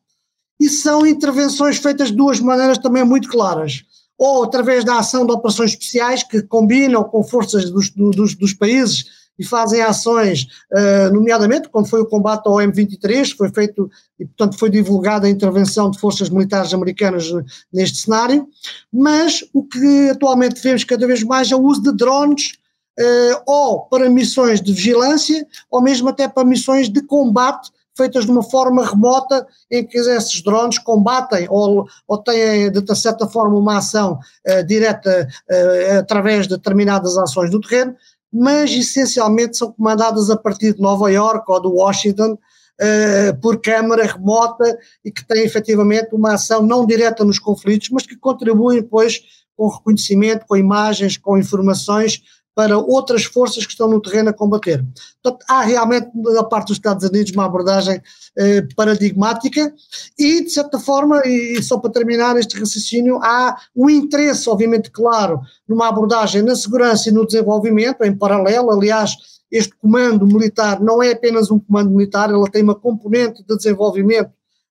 e 0.60 0.68
são 0.68 1.06
intervenções 1.06 1.76
feitas 1.78 2.08
de 2.08 2.16
duas 2.16 2.40
maneiras 2.40 2.78
também 2.78 3.04
muito 3.04 3.28
claras. 3.28 3.84
Ou 4.18 4.44
através 4.44 4.84
da 4.84 4.98
ação 4.98 5.26
de 5.26 5.32
operações 5.32 5.70
especiais 5.70 6.22
que 6.22 6.42
combinam 6.42 7.04
com 7.04 7.22
forças 7.22 7.70
dos, 7.70 7.90
dos, 7.90 8.34
dos 8.34 8.54
países 8.54 9.25
e 9.38 9.44
fazem 9.44 9.82
ações, 9.82 10.46
uh, 10.72 11.12
nomeadamente 11.12 11.68
quando 11.68 11.88
foi 11.88 12.00
o 12.00 12.06
combate 12.06 12.46
ao 12.46 12.54
M23, 12.54 13.36
foi 13.36 13.50
feito 13.50 13.90
e 14.18 14.24
portanto 14.24 14.58
foi 14.58 14.70
divulgada 14.70 15.26
a 15.26 15.30
intervenção 15.30 15.90
de 15.90 15.98
forças 15.98 16.30
militares 16.30 16.72
americanas 16.72 17.30
neste 17.72 17.98
cenário, 17.98 18.48
mas 18.92 19.44
o 19.52 19.62
que 19.62 20.10
atualmente 20.10 20.60
vemos 20.60 20.84
cada 20.84 21.06
vez 21.06 21.22
mais 21.22 21.50
é 21.50 21.56
o 21.56 21.62
uso 21.62 21.82
de 21.82 21.92
drones 21.92 22.52
uh, 22.98 23.42
ou 23.46 23.80
para 23.86 24.08
missões 24.08 24.60
de 24.60 24.72
vigilância 24.72 25.46
ou 25.70 25.82
mesmo 25.82 26.08
até 26.08 26.26
para 26.28 26.44
missões 26.44 26.88
de 26.88 27.02
combate 27.02 27.70
feitas 27.96 28.26
de 28.26 28.30
uma 28.30 28.42
forma 28.42 28.84
remota 28.84 29.46
em 29.70 29.84
que 29.84 29.96
esses 29.96 30.42
drones 30.42 30.78
combatem 30.78 31.46
ou, 31.48 31.86
ou 32.06 32.18
têm 32.18 32.70
de 32.70 32.94
certa 32.94 33.26
forma 33.26 33.56
uma 33.56 33.78
ação 33.78 34.18
uh, 34.46 34.64
direta 34.64 35.26
uh, 35.50 35.98
através 35.98 36.46
de 36.46 36.56
determinadas 36.56 37.16
ações 37.16 37.50
do 37.50 37.60
terreno, 37.60 37.96
mas 38.32 38.70
essencialmente 38.70 39.56
são 39.56 39.72
comandadas 39.72 40.30
a 40.30 40.36
partir 40.36 40.74
de 40.74 40.80
Nova 40.80 41.10
York 41.10 41.44
ou 41.50 41.60
de 41.60 41.68
Washington 41.68 42.32
uh, 42.32 43.40
por 43.40 43.60
câmara 43.60 44.04
remota 44.04 44.78
e 45.04 45.10
que 45.10 45.26
têm 45.26 45.44
efetivamente 45.44 46.14
uma 46.14 46.34
ação 46.34 46.62
não 46.62 46.86
direta 46.86 47.24
nos 47.24 47.38
conflitos, 47.38 47.88
mas 47.90 48.06
que 48.06 48.16
contribuem 48.16 48.80
depois 48.80 49.20
com 49.56 49.68
reconhecimento, 49.68 50.44
com 50.46 50.56
imagens, 50.56 51.16
com 51.16 51.38
informações 51.38 52.22
para 52.56 52.78
outras 52.78 53.24
forças 53.24 53.66
que 53.66 53.72
estão 53.72 53.86
no 53.86 54.00
terreno 54.00 54.30
a 54.30 54.32
combater. 54.32 54.82
Portanto, 55.22 55.44
há 55.46 55.60
realmente 55.60 56.10
da 56.14 56.42
parte 56.42 56.68
dos 56.68 56.78
Estados 56.78 57.06
Unidos 57.06 57.30
uma 57.32 57.44
abordagem 57.44 58.00
eh, 58.34 58.66
paradigmática 58.74 59.74
e, 60.18 60.42
de 60.42 60.48
certa 60.48 60.78
forma, 60.78 61.20
e 61.26 61.62
só 61.62 61.76
para 61.76 61.92
terminar 61.92 62.34
este 62.38 62.58
raciocínio, 62.58 63.20
há 63.22 63.58
um 63.76 63.90
interesse, 63.90 64.48
obviamente, 64.48 64.90
claro, 64.90 65.42
numa 65.68 65.86
abordagem 65.86 66.40
na 66.40 66.56
segurança 66.56 67.10
e 67.10 67.12
no 67.12 67.26
desenvolvimento, 67.26 68.02
em 68.02 68.16
paralelo, 68.16 68.70
aliás, 68.70 69.12
este 69.52 69.74
comando 69.76 70.26
militar 70.26 70.80
não 70.80 71.02
é 71.02 71.12
apenas 71.12 71.50
um 71.50 71.58
comando 71.58 71.90
militar, 71.90 72.30
ele 72.30 72.50
tem 72.50 72.62
uma 72.62 72.74
componente 72.74 73.44
de 73.46 73.54
desenvolvimento, 73.54 74.30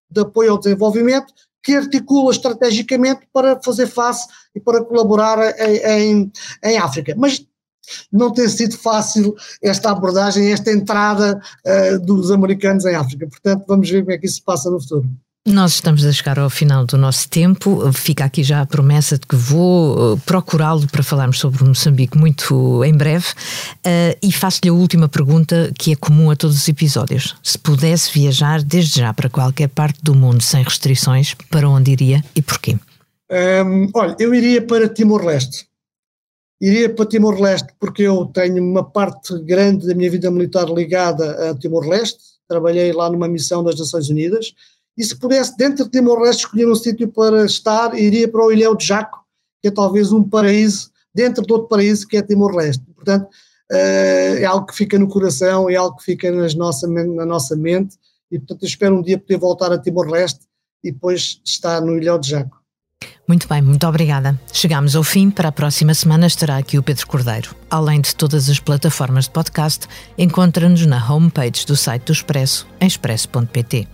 de 0.10 0.22
apoio 0.22 0.54
ao 0.54 0.58
desenvolvimento, 0.58 1.32
que 1.62 1.76
articula 1.76 2.32
estrategicamente 2.32 3.28
para 3.32 3.62
fazer 3.62 3.86
face 3.86 4.28
e 4.56 4.60
para 4.60 4.84
colaborar 4.84 5.38
em, 5.60 5.78
em, 5.78 6.32
em 6.64 6.78
África. 6.80 7.14
Mas 7.16 7.46
não 8.12 8.32
tem 8.32 8.48
sido 8.48 8.78
fácil 8.78 9.36
esta 9.62 9.92
abordagem, 9.92 10.52
esta 10.52 10.72
entrada 10.72 11.40
uh, 11.66 12.00
dos 12.00 12.32
americanos 12.32 12.86
em 12.86 12.96
África. 12.96 13.28
Portanto, 13.28 13.66
vamos 13.68 13.90
ver 13.90 14.02
como 14.02 14.12
é 14.12 14.18
que 14.18 14.26
isso 14.26 14.36
se 14.36 14.44
passa 14.44 14.70
no 14.70 14.80
futuro. 14.80 15.10
Nós 15.48 15.74
estamos 15.74 16.04
a 16.04 16.12
chegar 16.12 16.40
ao 16.40 16.50
final 16.50 16.88
do 16.88 16.98
nosso 16.98 17.30
tempo. 17.30 17.92
Fica 17.94 18.26
aqui 18.26 18.42
já 18.44 18.62
a 18.62 18.66
promessa 18.66 19.16
de 19.16 19.28
que 19.28 19.36
vou 19.36 20.16
eh, 20.16 20.20
procurá-lo 20.26 20.88
para 20.88 21.04
falarmos 21.04 21.38
sobre 21.38 21.64
Moçambique 21.64 22.18
muito 22.18 22.84
em 22.84 22.92
breve. 22.98 23.28
Uh, 23.86 24.18
e 24.24 24.32
faço-lhe 24.32 24.72
a 24.72 24.74
última 24.74 25.08
pergunta, 25.08 25.72
que 25.78 25.92
é 25.92 25.96
comum 25.96 26.32
a 26.32 26.36
todos 26.36 26.58
os 26.58 26.68
episódios. 26.68 27.36
Se 27.44 27.60
pudesse 27.60 28.12
viajar 28.12 28.64
desde 28.64 29.00
já 29.02 29.14
para 29.14 29.30
qualquer 29.30 29.68
parte 29.68 30.00
do 30.02 30.16
mundo 30.16 30.42
sem 30.42 30.64
restrições, 30.64 31.36
para 31.52 31.70
onde 31.70 31.92
iria 31.92 32.24
e 32.36 32.42
porquê? 32.42 32.80
Um, 33.32 33.88
olha, 33.94 34.16
eu 34.18 34.34
iria 34.34 34.64
para 34.64 34.90
Timor-Leste. 34.90 35.68
Iria 36.62 36.94
para 36.94 37.06
Timor-Leste 37.06 37.74
porque 37.80 38.04
eu 38.04 38.26
tenho 38.28 38.64
uma 38.64 38.84
parte 38.84 39.38
grande 39.40 39.88
da 39.88 39.94
minha 39.94 40.10
vida 40.10 40.32
militar 40.32 40.68
ligada 40.70 41.50
a 41.50 41.56
Timor-Leste, 41.58 42.20
trabalhei 42.48 42.94
lá 42.94 43.10
numa 43.10 43.28
missão 43.28 43.64
das 43.64 43.78
Nações 43.78 44.10
Unidas, 44.10 44.54
e 44.98 45.04
se 45.04 45.16
pudesse, 45.18 45.58
dentro 45.58 45.86
de 45.86 45.92
Timor-Leste, 45.92 46.46
escolher 46.46 46.68
um 46.68 46.76
sítio 46.76 47.08
para 47.10 47.46
estar, 47.46 47.98
iria 47.98 48.28
para 48.28 48.46
o 48.46 48.52
Ilhéu 48.52 48.76
de 48.76 48.86
Jaco, 48.86 49.20
que 49.62 49.68
é 49.68 49.72
talvez 49.72 50.12
um 50.14 50.24
paraíso, 50.24 50.90
dentro 51.14 51.46
de 51.46 51.52
outro 51.52 51.68
paraíso 51.68 52.08
que 52.08 52.16
é 52.16 52.22
Timor-Leste. 52.22 52.84
Portanto, 52.96 53.28
eh, 53.72 54.42
é 54.42 54.46
algo 54.46 54.66
que 54.66 54.76
fica 54.76 54.98
no 54.98 55.08
coração, 55.08 55.70
é 55.70 55.76
algo 55.76 55.98
que 55.98 56.04
fica 56.04 56.32
nas 56.32 56.56
nossa, 56.56 56.88
na 56.88 57.26
nossa 57.26 57.56
mente, 57.56 57.98
e 58.32 58.40
portanto 58.40 58.66
espero 58.66 58.96
um 58.96 59.02
dia 59.02 59.18
poder 59.18 59.38
voltar 59.38 59.72
a 59.72 59.78
Timor-Leste 59.78 60.42
e 60.84 60.92
depois 60.92 61.42
estar 61.44 61.82
no 61.82 61.98
Ilhéu 61.98 62.18
de 62.18 62.30
Jaco. 62.30 62.65
Muito 63.28 63.48
bem, 63.48 63.62
muito 63.62 63.86
obrigada. 63.88 64.40
Chegamos 64.52 64.96
ao 64.96 65.04
fim. 65.04 65.30
Para 65.30 65.50
a 65.50 65.52
próxima 65.52 65.94
semana 65.94 66.28
estará 66.28 66.58
aqui 66.58 66.78
o 66.78 66.84
Pedro 66.84 67.08
Cordeiro. 67.08 67.56
Além 67.70 68.02
de 68.02 68.16
todas 68.16 68.50
as 68.50 68.60
plataformas 68.60 69.26
de 69.26 69.32
podcast, 69.32 69.88
encontra-nos 70.18 70.86
na 70.86 71.12
homepage 71.12 71.66
do 71.66 71.76
site 71.76 72.06
do 72.06 72.14
Expresso, 72.14 72.68
em 72.80 72.88
expresso.pt. 72.88 73.88